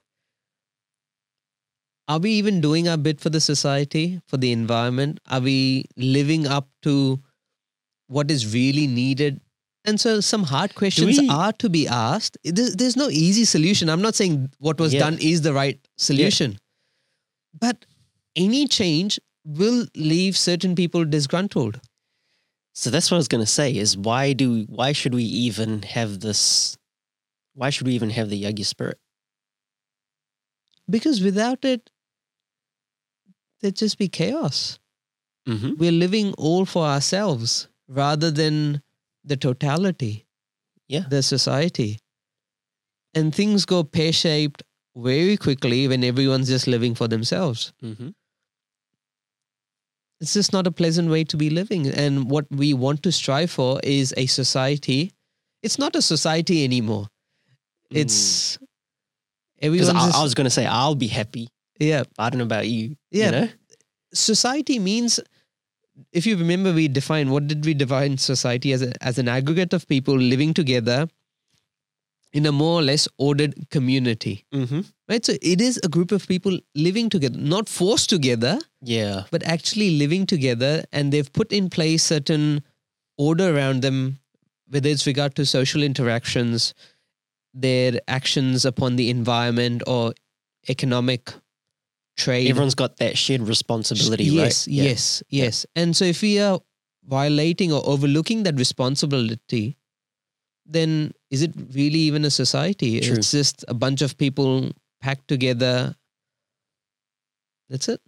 are 2.08 2.18
we 2.18 2.32
even 2.32 2.60
doing 2.60 2.88
our 2.88 2.96
bit 2.96 3.20
for 3.20 3.30
the 3.30 3.40
society, 3.40 4.20
for 4.26 4.36
the 4.36 4.50
environment? 4.52 5.20
Are 5.28 5.40
we 5.40 5.84
living 5.96 6.46
up 6.46 6.68
to 6.82 7.20
what 8.08 8.30
is 8.30 8.52
really 8.52 8.86
needed? 8.86 9.40
And 9.84 10.00
so, 10.00 10.20
some 10.20 10.42
hard 10.44 10.74
questions 10.74 11.18
we- 11.20 11.28
are 11.28 11.52
to 11.54 11.68
be 11.70 11.86
asked. 11.88 12.36
There's, 12.44 12.74
there's 12.76 12.96
no 12.96 13.08
easy 13.10 13.44
solution. 13.44 13.88
I'm 13.88 14.02
not 14.02 14.14
saying 14.14 14.50
what 14.58 14.78
was 14.80 14.92
Yeah. 14.92 15.00
done 15.00 15.18
is 15.20 15.42
the 15.42 15.52
right 15.52 15.78
solution, 15.96 16.58
but 17.58 17.84
any 18.36 18.66
change 18.66 19.18
will 19.44 19.86
leave 19.96 20.36
certain 20.36 20.74
people 20.74 21.04
disgruntled. 21.04 21.80
So 22.74 22.90
that's 22.90 23.10
what 23.10 23.16
I 23.16 23.18
was 23.18 23.28
going 23.28 23.42
to 23.42 23.50
say 23.50 23.76
is 23.76 23.96
why 23.96 24.32
do 24.32 24.64
why 24.68 24.92
should 24.92 25.14
we 25.14 25.24
even 25.24 25.82
have 25.82 26.20
this 26.20 26.76
why 27.54 27.70
should 27.70 27.86
we 27.86 27.94
even 27.94 28.10
have 28.10 28.30
the 28.30 28.42
Yagya 28.42 28.64
spirit? 28.64 28.98
because 30.88 31.20
without 31.22 31.64
it 31.64 31.90
there'd 33.60 33.76
just 33.76 33.98
be 33.98 34.08
chaos 34.08 34.78
Mm-hmm. 35.48 35.74
we're 35.78 35.90
living 35.92 36.32
all 36.34 36.66
for 36.66 36.84
ourselves 36.84 37.68
rather 37.88 38.30
than 38.30 38.82
the 39.24 39.36
totality 39.36 40.26
Yeah. 40.88 41.04
the 41.08 41.22
society 41.22 41.98
and 43.14 43.34
things 43.34 43.64
go 43.64 43.82
pear-shaped 43.82 44.62
very 45.08 45.36
quickly 45.36 45.86
when 45.88 46.04
everyone's 46.04 46.48
just 46.48 46.66
living 46.66 46.94
for 46.94 47.08
themselves 47.08 47.72
Mm-hmm. 47.82 48.08
it's 50.20 50.34
just 50.34 50.52
not 50.52 50.66
a 50.66 50.70
pleasant 50.70 51.10
way 51.10 51.24
to 51.24 51.36
be 51.36 51.48
living 51.50 51.86
and 51.88 52.30
what 52.30 52.46
we 52.50 52.72
want 52.74 53.02
to 53.04 53.12
strive 53.12 53.50
for 53.50 53.80
is 53.82 54.12
a 54.16 54.26
society 54.26 55.12
it's 55.62 55.78
not 55.78 55.96
a 55.96 56.02
society 56.02 56.64
anymore 56.64 57.06
it's 57.90 58.58
Mm. 59.62 59.86
I, 59.94 60.18
I 60.18 60.22
was 60.22 60.32
going 60.34 60.46
to 60.46 60.50
say 60.50 60.64
I'll 60.64 60.94
be 60.94 61.06
happy. 61.08 61.48
yeah 61.78 62.04
I 62.18 62.30
don't 62.30 62.38
know 62.38 62.44
about 62.44 62.66
you. 62.66 62.96
Yeah. 63.10 63.24
You 63.26 63.30
know? 63.32 63.48
society 64.14 64.78
means 64.78 65.20
if 66.12 66.24
you 66.26 66.36
remember 66.38 66.72
we 66.72 66.88
defined 66.88 67.30
what 67.30 67.46
did 67.46 67.66
we 67.66 67.74
define 67.74 68.16
society 68.16 68.72
as 68.72 68.80
a, 68.80 68.92
as 69.04 69.18
an 69.18 69.28
aggregate 69.28 69.74
of 69.74 69.86
people 69.86 70.16
living 70.16 70.54
together 70.54 71.08
in 72.32 72.46
a 72.46 72.52
more 72.52 72.74
or 72.80 72.82
less 72.82 73.08
ordered 73.18 73.54
community 73.70 74.44
Mm-hmm. 74.54 74.80
right 75.08 75.24
so 75.24 75.32
it 75.42 75.60
is 75.60 75.80
a 75.82 75.88
group 75.88 76.12
of 76.12 76.26
people 76.28 76.58
living 76.74 77.08
together 77.14 77.38
not 77.38 77.68
forced 77.68 78.08
together 78.10 78.58
Yeah. 78.82 79.24
but 79.30 79.42
actually 79.56 79.90
living 79.98 80.26
together 80.26 80.84
and 80.92 81.12
they've 81.12 81.32
put 81.32 81.52
in 81.52 81.68
place 81.70 82.04
certain 82.04 82.62
order 83.18 83.54
around 83.56 83.82
them 83.82 84.18
whether 84.68 84.88
it's 84.88 85.06
regard 85.06 85.34
to 85.36 85.44
social 85.44 85.82
interactions 85.82 86.72
their 87.52 88.00
actions 88.06 88.64
upon 88.64 88.94
the 88.96 89.10
environment 89.10 89.82
or 89.86 90.14
economic 90.68 91.32
trade 92.16 92.48
Everyone's 92.48 92.76
got 92.76 92.96
that 92.98 93.16
shared 93.18 93.40
responsibility, 93.48 94.24
yes, 94.24 94.66
right? 94.68 94.72
Yeah. 94.74 94.84
Yes, 94.84 95.22
yes. 95.28 95.66
And 95.74 95.96
so 95.96 96.04
if 96.04 96.22
we 96.22 96.38
are 96.38 96.60
violating 97.04 97.72
or 97.72 97.82
overlooking 97.84 98.42
that 98.44 98.54
responsibility, 98.56 99.76
then 100.66 101.12
is 101.30 101.42
it 101.42 101.52
really 101.72 101.98
even 102.00 102.24
a 102.24 102.30
society? 102.30 103.00
True. 103.00 103.16
It's 103.16 103.30
just 103.30 103.64
a 103.68 103.74
bunch 103.74 104.02
of 104.02 104.18
people 104.18 104.70
packed 105.00 105.28
together. 105.28 105.94
That's 107.68 107.88
it. 107.88 108.00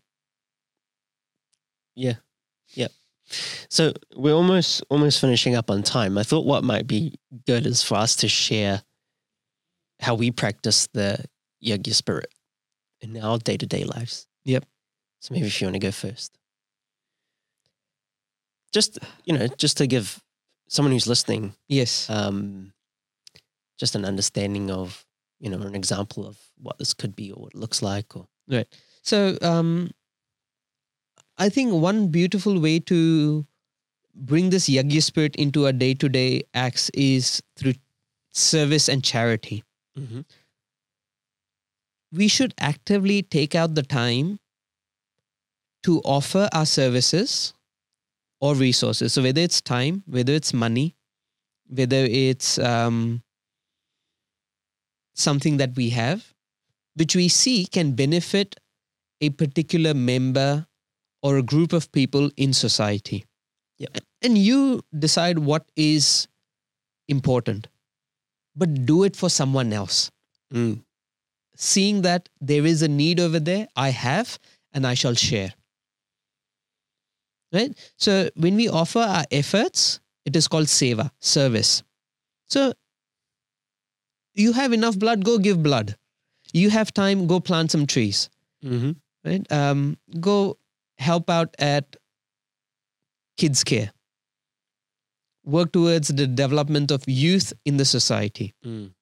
Yeah. 1.94 2.14
Yeah. 2.74 2.88
So 3.70 3.92
we're 4.16 4.34
almost 4.34 4.82
almost 4.90 5.20
finishing 5.20 5.54
up 5.54 5.70
on 5.70 5.82
time. 5.82 6.18
I 6.18 6.22
thought 6.22 6.44
what 6.44 6.64
might 6.64 6.86
be 6.86 7.18
good 7.46 7.66
is 7.66 7.82
for 7.82 7.94
us 7.94 8.16
to 8.16 8.28
share 8.28 8.82
how 10.00 10.14
we 10.14 10.30
practice 10.30 10.88
the 10.92 11.24
yagya 11.64 11.94
spirit 11.94 12.32
in 13.00 13.16
our 13.16 13.38
day 13.38 13.56
to 13.56 13.66
day 13.66 13.84
lives. 13.84 14.26
Yep. 14.44 14.64
So 15.20 15.34
maybe 15.34 15.46
if 15.46 15.60
you 15.60 15.66
want 15.66 15.76
to 15.76 15.78
go 15.78 15.92
first. 15.92 16.36
Just 18.72 18.98
you 19.24 19.38
know, 19.38 19.46
just 19.46 19.76
to 19.76 19.86
give 19.86 20.20
someone 20.68 20.92
who's 20.92 21.06
listening 21.06 21.54
Yes. 21.68 22.08
um, 22.10 22.71
just 23.82 23.96
an 23.98 24.04
understanding 24.08 24.70
of 24.70 25.04
you 25.46 25.50
know 25.52 25.60
an 25.68 25.74
example 25.74 26.26
of 26.26 26.38
what 26.66 26.78
this 26.78 26.94
could 26.94 27.16
be 27.20 27.30
or 27.32 27.42
what 27.42 27.54
it 27.54 27.58
looks 27.64 27.82
like 27.82 28.16
or 28.16 28.26
So 29.02 29.36
um, 29.42 29.90
I 31.36 31.48
think 31.48 31.72
one 31.72 32.08
beautiful 32.16 32.60
way 32.60 32.78
to 32.90 32.98
bring 34.14 34.50
this 34.50 34.68
Yagya 34.68 35.02
spirit 35.02 35.34
into 35.44 35.64
our 35.66 35.72
day 35.72 35.94
to 35.94 36.08
day 36.08 36.42
acts 36.54 36.90
is 36.94 37.42
through 37.56 37.74
service 38.32 38.88
and 38.88 39.02
charity. 39.12 39.64
mm-hmm. 39.98 40.20
we 42.20 42.28
should 42.28 42.54
actively 42.58 43.18
take 43.22 43.54
out 43.54 43.74
the 43.74 43.82
time 43.82 44.38
to 45.82 46.00
offer 46.04 46.48
our 46.52 46.66
services 46.66 47.52
or 48.40 48.54
resources. 48.54 49.12
So 49.14 49.22
whether 49.22 49.40
it's 49.40 49.60
time, 49.60 50.02
whether 50.06 50.32
it's 50.32 50.52
money, 50.54 50.94
whether 51.80 51.96
it's 51.96 52.58
um, 52.58 53.22
something 55.14 55.56
that 55.58 55.76
we 55.76 55.90
have, 55.90 56.32
which 56.94 57.14
we 57.16 57.28
see 57.28 57.66
can 57.66 57.92
benefit 57.92 58.56
a 59.20 59.30
particular 59.30 59.94
member 59.94 60.66
or 61.22 61.38
a 61.38 61.42
group 61.42 61.72
of 61.72 61.90
people 61.92 62.30
in 62.36 62.52
society. 62.52 63.24
Yep. 63.78 63.98
And 64.22 64.38
you 64.38 64.82
decide 64.98 65.38
what 65.38 65.70
is 65.76 66.28
important, 67.08 67.68
but 68.56 68.86
do 68.86 69.04
it 69.04 69.16
for 69.16 69.28
someone 69.28 69.72
else 69.72 70.10
mm. 70.52 70.82
seeing 71.56 72.02
that 72.02 72.28
there 72.40 72.66
is 72.66 72.82
a 72.82 72.88
need 72.88 73.20
over 73.20 73.40
there, 73.40 73.68
I 73.76 73.90
have 73.90 74.38
and 74.72 74.86
I 74.86 74.94
shall 74.94 75.14
share. 75.14 75.52
Right? 77.52 77.76
So 77.96 78.30
when 78.34 78.56
we 78.56 78.68
offer 78.68 79.00
our 79.00 79.24
efforts, 79.30 80.00
it 80.24 80.36
is 80.36 80.48
called 80.48 80.66
seva, 80.66 81.10
service. 81.18 81.82
So 82.48 82.72
you 84.34 84.52
have 84.52 84.72
enough 84.72 84.98
blood, 84.98 85.24
go 85.24 85.38
give 85.38 85.62
blood. 85.62 85.96
You 86.52 86.70
have 86.70 86.92
time, 86.92 87.26
go 87.26 87.40
plant 87.40 87.70
some 87.70 87.86
trees. 87.86 88.28
mm-hmm. 88.64 88.92
Right? 89.24 89.50
Um, 89.52 89.98
go 90.20 90.58
help 90.98 91.30
out 91.30 91.54
at 91.58 91.96
kids 93.36 93.64
care. 93.64 93.92
work 95.44 95.72
towards 95.72 96.08
the 96.08 96.26
development 96.26 96.90
of 96.90 97.02
youth 97.06 97.52
in 97.64 97.76
the 97.76 97.84
society. 97.84 98.54
Mm. 98.64 98.92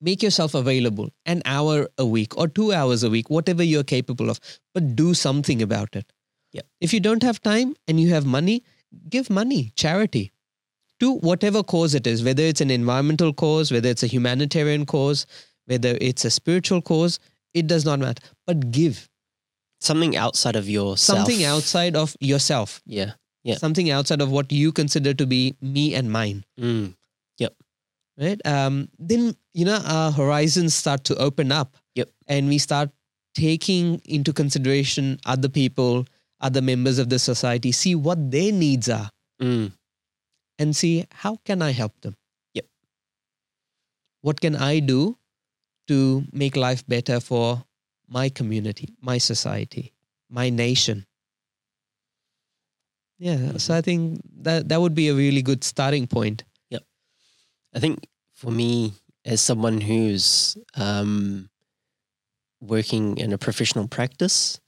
Make 0.00 0.22
yourself 0.22 0.54
available 0.54 1.10
an 1.26 1.42
hour 1.44 1.88
a 1.98 2.06
week 2.06 2.36
or 2.38 2.46
two 2.46 2.72
hours 2.72 3.02
a 3.02 3.10
week, 3.10 3.30
whatever 3.30 3.62
you're 3.62 3.82
capable 3.82 4.30
of, 4.30 4.38
but 4.72 4.94
do 4.94 5.14
something 5.14 5.60
about 5.60 5.96
it. 5.96 6.12
Yep. 6.52 6.66
If 6.80 6.92
you 6.92 7.00
don't 7.00 7.22
have 7.24 7.42
time 7.42 7.74
and 7.88 8.00
you 8.00 8.10
have 8.10 8.24
money, 8.24 8.62
give 9.08 9.30
money, 9.30 9.72
charity 9.74 10.32
to 11.00 11.14
whatever 11.14 11.62
cause 11.62 11.94
it 11.94 12.06
is, 12.06 12.22
whether 12.24 12.42
it's 12.42 12.60
an 12.60 12.70
environmental 12.70 13.32
cause, 13.32 13.70
whether 13.72 13.88
it's 13.88 14.02
a 14.02 14.06
humanitarian 14.08 14.84
cause, 14.86 15.26
whether 15.66 15.96
it's 16.00 16.24
a 16.24 16.30
spiritual 16.30 16.82
cause, 16.82 17.18
it 17.54 17.66
does 17.66 17.84
not 17.84 17.98
matter. 18.00 18.22
But 18.46 18.70
give 18.70 19.08
Something 19.80 20.16
outside 20.16 20.56
of 20.56 20.68
yourself. 20.68 21.18
something 21.18 21.44
outside 21.44 21.94
of 21.96 22.16
yourself, 22.20 22.80
Yeah. 22.86 23.12
Yeah. 23.44 23.56
something 23.56 23.90
outside 23.90 24.20
of 24.20 24.30
what 24.30 24.50
you 24.50 24.72
consider 24.72 25.14
to 25.14 25.26
be 25.26 25.54
me 25.60 25.94
and 25.94 26.10
mine. 26.10 26.44
Mm. 26.60 26.94
right? 28.20 28.40
Um, 28.44 28.88
then 28.98 29.36
you 29.54 29.64
know 29.64 29.80
our 29.84 30.10
horizons 30.10 30.74
start 30.74 31.04
to 31.04 31.14
open 31.16 31.52
up. 31.52 31.76
Yep. 31.94 32.10
And 32.26 32.48
we 32.48 32.58
start 32.58 32.90
taking 33.34 34.00
into 34.04 34.32
consideration 34.32 35.20
other 35.24 35.48
people, 35.48 36.04
other 36.40 36.60
members 36.60 36.98
of 36.98 37.10
the 37.10 37.18
society, 37.20 37.70
see 37.70 37.94
what 37.94 38.30
their 38.32 38.50
needs 38.50 38.88
are, 38.88 39.08
Mm. 39.40 39.70
And 40.58 40.74
see 40.74 41.06
how 41.10 41.36
can 41.44 41.62
I 41.62 41.70
help 41.70 42.00
them. 42.00 42.16
Yep. 42.54 42.66
What 44.22 44.40
can 44.40 44.56
I 44.56 44.80
do 44.80 45.16
to 45.88 46.24
make 46.32 46.56
life 46.56 46.86
better 46.86 47.20
for 47.20 47.64
my 48.08 48.28
community, 48.28 48.94
my 49.00 49.18
society, 49.18 49.94
my 50.28 50.50
nation? 50.50 51.06
Yeah, 53.18 53.56
so 53.56 53.74
I 53.74 53.80
think 53.80 54.20
that 54.42 54.68
that 54.68 54.80
would 54.80 54.94
be 54.94 55.08
a 55.08 55.14
really 55.14 55.42
good 55.42 55.64
starting 55.64 56.06
point. 56.06 56.44
Yep. 56.70 56.82
I 57.74 57.80
think 57.80 58.06
for 58.34 58.50
me, 58.50 58.92
as 59.24 59.40
someone 59.40 59.80
who's 59.80 60.56
um, 60.76 61.50
working 62.60 63.18
in 63.18 63.32
a 63.32 63.38
professional 63.38 63.88
practice, 63.88 64.60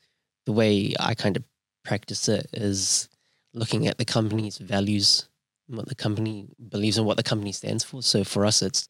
the 0.47 0.53
way 0.53 0.95
I 0.99 1.15
kind 1.15 1.37
of 1.37 1.45
practice 1.85 2.29
it 2.29 2.47
is 2.53 3.09
looking 3.55 3.87
at 3.87 3.99
the 3.99 4.05
company's 4.05 4.59
values, 4.59 5.29
what 5.77 5.89
the 5.89 5.95
company 5.95 6.49
believes 6.69 6.99
in, 6.99 7.05
what 7.05 7.17
the 7.17 7.23
company 7.23 7.53
stands 7.53 7.85
for. 7.85 8.03
So 8.03 8.25
for 8.25 8.45
us, 8.45 8.63
it's 8.63 8.89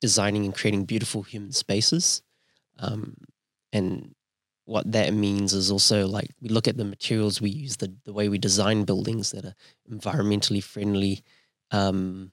designing 0.00 0.44
and 0.44 0.54
creating 0.54 0.84
beautiful 0.84 1.22
human 1.22 1.52
spaces. 1.52 2.22
Um, 2.78 3.16
and 3.72 4.14
what 4.66 4.90
that 4.92 5.12
means 5.12 5.52
is 5.52 5.70
also 5.70 6.06
like 6.06 6.30
we 6.40 6.48
look 6.48 6.66
at 6.66 6.76
the 6.76 6.84
materials 6.84 7.40
we 7.40 7.50
use, 7.50 7.76
the, 7.76 7.94
the 8.04 8.12
way 8.12 8.28
we 8.28 8.38
design 8.38 8.84
buildings 8.84 9.30
that 9.32 9.44
are 9.44 9.54
environmentally 9.90 10.62
friendly, 10.62 11.22
um, 11.70 12.32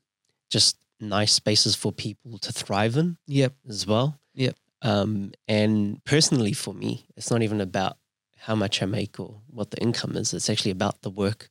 just 0.49 0.77
nice 0.99 1.33
spaces 1.33 1.75
for 1.75 1.91
people 1.91 2.37
to 2.37 2.53
thrive 2.53 2.95
in 2.97 3.17
Yep. 3.27 3.53
as 3.67 3.85
well. 3.87 4.19
Yep. 4.35 4.55
Um, 4.81 5.33
and 5.47 6.03
personally, 6.05 6.53
for 6.53 6.73
me, 6.73 7.05
it's 7.17 7.31
not 7.31 7.41
even 7.41 7.61
about 7.61 7.97
how 8.37 8.55
much 8.55 8.81
I 8.81 8.85
make 8.85 9.19
or 9.19 9.41
what 9.47 9.71
the 9.71 9.77
income 9.77 10.15
is. 10.15 10.33
It's 10.33 10.49
actually 10.49 10.71
about 10.71 11.01
the 11.01 11.09
work 11.09 11.49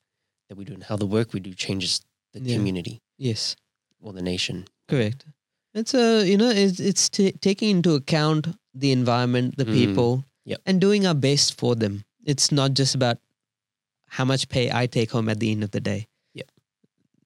that 0.50 0.56
we 0.58 0.64
do 0.64 0.74
and 0.74 0.82
how 0.82 0.96
the 0.96 1.06
work 1.06 1.32
we 1.32 1.38
do 1.40 1.54
changes 1.54 2.00
the 2.34 2.40
Yeah. 2.40 2.56
community 2.56 3.00
Yes. 3.16 3.56
or 4.00 4.12
the 4.12 4.20
nation. 4.22 4.66
Correct. 4.88 5.24
It's 5.72 5.94
a 5.94 6.26
you 6.28 6.36
know 6.36 6.50
it's 6.50 6.80
it's 6.80 7.08
ta 7.08 7.30
taking 7.40 7.70
into 7.76 7.94
account 7.94 8.48
the 8.74 8.90
environment, 8.90 9.56
the 9.56 9.64
Mm. 9.64 9.74
people, 9.80 10.24
Yep. 10.44 10.60
and 10.66 10.80
doing 10.80 11.06
our 11.06 11.14
best 11.14 11.54
for 11.56 11.76
them. 11.76 12.04
It's 12.24 12.50
not 12.50 12.74
just 12.74 12.94
about 12.96 13.18
how 14.18 14.24
much 14.24 14.48
pay 14.48 14.70
I 14.72 14.86
take 14.88 15.12
home 15.12 15.28
at 15.28 15.38
the 15.38 15.50
end 15.52 15.62
of 15.62 15.70
the 15.70 15.80
day. 15.80 16.08
Yep. 16.34 16.50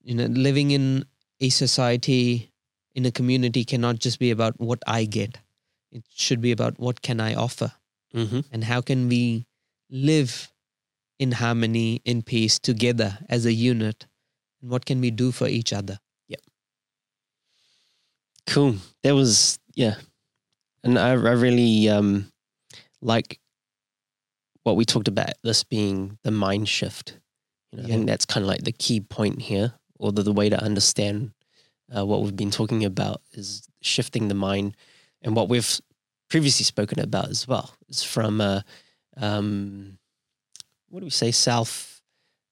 You 0.02 0.14
know, 0.16 0.26
living 0.26 0.70
in 0.70 1.06
a 1.40 1.48
society, 1.48 2.52
in 2.94 3.06
a 3.06 3.10
community, 3.10 3.64
cannot 3.64 3.98
just 3.98 4.18
be 4.18 4.30
about 4.30 4.60
what 4.60 4.82
I 4.87 5.06
get. 5.06 5.38
It 5.90 6.04
should 6.14 6.42
be 6.42 6.52
about 6.52 6.78
what 6.78 7.00
can 7.00 7.20
I 7.20 7.34
offer, 7.34 7.72
Mm-hmm. 8.14 8.40
and 8.52 8.64
how 8.64 8.80
can 8.82 9.08
we 9.08 9.46
live 9.90 10.52
in 11.18 11.33
harmony, 11.33 12.00
in 12.05 12.22
peace, 12.22 12.59
together 12.59 13.18
as 13.29 13.46
a 13.46 13.53
unit, 13.53 14.07
and 14.61 14.70
what 14.70 14.85
can 14.85 15.00
we 15.00 15.11
do 15.11 15.33
for 15.33 15.46
each 15.46 15.72
other. 15.72 15.98
Yeah. 16.29 16.37
Cool. 18.46 18.77
That 19.03 19.14
was 19.14 19.59
yeah, 19.74 19.96
and 20.83 20.98
I, 20.98 21.11
I 21.11 21.14
really 21.14 21.88
um, 21.88 22.31
like 23.00 23.40
what 24.62 24.77
we 24.77 24.85
talked 24.85 25.09
about. 25.09 25.33
This 25.42 25.64
being 25.64 26.18
the 26.22 26.31
mind 26.31 26.68
shift. 26.68 27.18
You 27.72 27.79
know, 27.79 27.85
I 27.85 27.87
think 27.88 28.07
that's 28.07 28.27
kind 28.27 28.44
of 28.44 28.48
like 28.48 28.62
the 28.62 28.72
key 28.72 29.00
point 29.00 29.42
here, 29.42 29.74
or 29.98 30.12
the, 30.12 30.22
the 30.22 30.33
way 30.33 30.48
to 30.48 30.62
understand 30.62 31.33
uh, 31.94 32.05
what 32.07 32.22
we've 32.22 32.37
been 32.37 32.50
talking 32.50 32.85
about 32.85 33.20
is 33.33 33.68
shifting 33.83 34.29
the 34.29 34.35
mind, 34.35 34.77
and 35.22 35.35
what 35.35 35.48
we've 35.48 35.81
previously 36.31 36.64
spoken 36.64 37.00
about 37.00 37.29
as 37.29 37.46
well 37.46 37.74
is 37.88 38.03
from 38.03 38.40
uh, 38.40 38.61
um, 39.16 39.98
what 40.94 41.00
do 41.00 41.07
we 41.07 41.11
say? 41.11 41.33
Self 41.33 42.00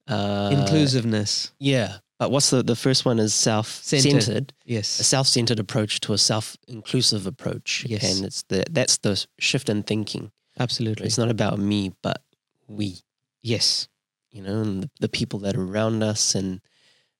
uh, 0.08 0.50
Inclusiveness. 0.52 1.52
Yeah, 1.60 1.98
but 2.18 2.32
what's 2.32 2.50
the 2.50 2.62
the 2.64 2.74
first 2.74 3.04
one 3.04 3.20
is 3.20 3.32
self 3.34 3.68
Centered. 3.68 4.52
Yes. 4.64 4.98
a 4.98 5.04
self-centered 5.04 5.60
approach 5.60 6.00
to 6.00 6.12
a 6.12 6.18
self-inclusive 6.18 7.26
approach 7.26 7.84
Yes. 7.88 8.02
and 8.16 8.26
it's 8.26 8.42
the 8.42 8.64
that's 8.70 8.98
the 8.98 9.24
shift 9.38 9.68
in 9.68 9.82
thinking 9.84 10.32
Absolutely. 10.58 11.06
it's 11.06 11.18
not 11.18 11.30
about 11.30 11.58
me 11.58 11.92
but 12.02 12.22
we 12.68 12.96
Yes. 13.42 13.88
you 14.32 14.42
know 14.42 14.60
and 14.62 14.82
the, 14.84 14.90
the 15.00 15.08
people 15.08 15.38
that 15.40 15.56
are 15.56 15.64
around 15.64 16.02
us 16.02 16.34
and 16.34 16.60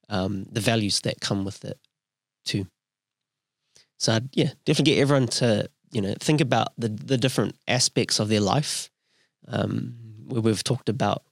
um, 0.09 0.45
the 0.51 0.61
values 0.61 1.01
that 1.03 1.21
come 1.21 1.45
with 1.45 1.65
it 1.65 1.79
too 2.45 2.67
so 3.97 4.15
I'd, 4.15 4.29
yeah 4.37 4.51
definitely 4.65 4.95
get 4.95 5.01
everyone 5.01 5.29
to 5.41 5.69
you 5.93 6.01
know 6.01 6.15
think 6.21 6.41
about 6.41 6.69
the 6.79 6.89
the 6.89 7.17
different 7.19 7.55
aspects 7.69 8.19
of 8.21 8.29
their 8.29 8.41
life 8.41 8.91
um, 9.49 9.95
we've 10.41 10.65
talked 10.65 10.89
about 10.89 11.23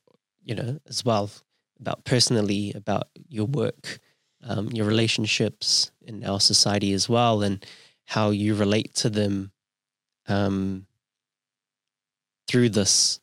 you 0.45 0.55
know 0.55 0.79
as 0.89 1.05
well 1.05 1.31
about 1.81 2.05
personally 2.05 2.73
about 2.75 3.09
your 3.29 3.47
work 3.47 3.99
um, 4.43 4.69
your 4.69 4.87
relationships 4.87 5.91
in 6.03 6.25
our 6.25 6.41
society 6.41 6.93
as 6.93 7.09
well 7.09 7.43
and 7.43 7.65
how 8.07 8.31
you 8.31 8.55
relate 8.55 8.95
to 8.95 9.11
them 9.11 9.53
um, 10.29 10.87
through 12.49 12.69
this 12.69 13.21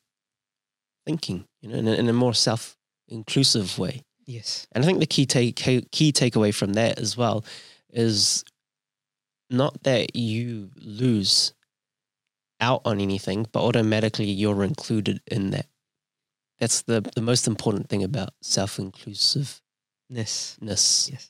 thinking 1.06 1.46
you 1.62 1.70
know 1.70 1.78
in 1.78 1.88
a, 1.88 1.94
in 1.94 2.10
a 2.10 2.14
more 2.14 2.34
self-inclusive 2.34 3.78
way 3.80 4.02
Yes. 4.26 4.68
and 4.74 4.84
I 4.84 4.88
think 4.88 5.00
the 5.00 5.06
key 5.06 5.26
take 5.26 5.56
key 5.56 6.12
takeaway 6.12 6.54
from 6.54 6.74
that 6.74 7.00
as 7.00 7.16
well 7.16 7.46
is 7.94 8.44
not 9.50 9.84
that 9.84 10.16
you 10.16 10.70
lose 10.76 11.54
out 12.60 12.82
on 12.86 13.00
anything, 13.00 13.46
but 13.52 13.64
automatically 13.64 14.26
you're 14.26 14.64
included 14.64 15.22
in 15.28 15.52
that. 15.52 15.68
That's 16.60 16.82
the 16.84 17.02
the 17.16 17.22
most 17.22 17.48
important 17.48 17.90
thing 17.90 18.04
about 18.04 18.30
self 18.42 18.80
inclusiveness. 18.80 19.62
Yes. 20.10 21.30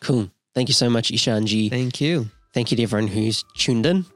Cool. 0.00 0.30
Thank 0.54 0.68
you 0.68 0.74
so 0.74 0.90
much, 0.90 1.10
Ishanji. 1.10 1.70
Thank 1.70 2.00
you. 2.00 2.26
Thank 2.52 2.70
you 2.70 2.76
to 2.78 2.82
everyone 2.82 3.08
who's 3.08 3.44
tuned 3.56 3.86
in. 3.86 4.06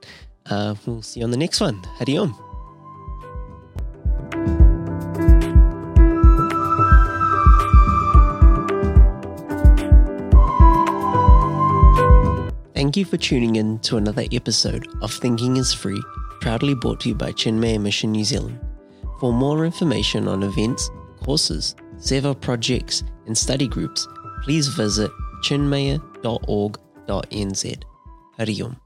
Uh, 0.46 0.74
we'll 0.86 1.02
see 1.02 1.20
you 1.20 1.24
on 1.24 1.30
the 1.30 1.36
next 1.36 1.60
one. 1.60 1.80
Hariom. 1.98 2.34
Thank 12.90 12.96
you 12.96 13.04
for 13.04 13.18
tuning 13.18 13.54
in 13.54 13.78
to 13.82 13.98
another 13.98 14.24
episode 14.32 14.88
of 15.00 15.12
Thinking 15.12 15.58
is 15.58 15.72
Free, 15.72 16.02
proudly 16.40 16.74
brought 16.74 16.98
to 17.02 17.10
you 17.10 17.14
by 17.14 17.30
Chinmaya 17.30 17.80
Mission 17.80 18.10
New 18.10 18.24
Zealand. 18.24 18.58
For 19.20 19.32
more 19.32 19.64
information 19.64 20.26
on 20.26 20.42
events, 20.42 20.90
courses, 21.22 21.76
Seva 21.98 22.34
projects, 22.40 23.04
and 23.26 23.38
study 23.38 23.68
groups, 23.68 24.08
please 24.42 24.66
visit 24.66 25.12
chinmaya.org.nz. 25.44 27.82
Hariom. 28.40 28.76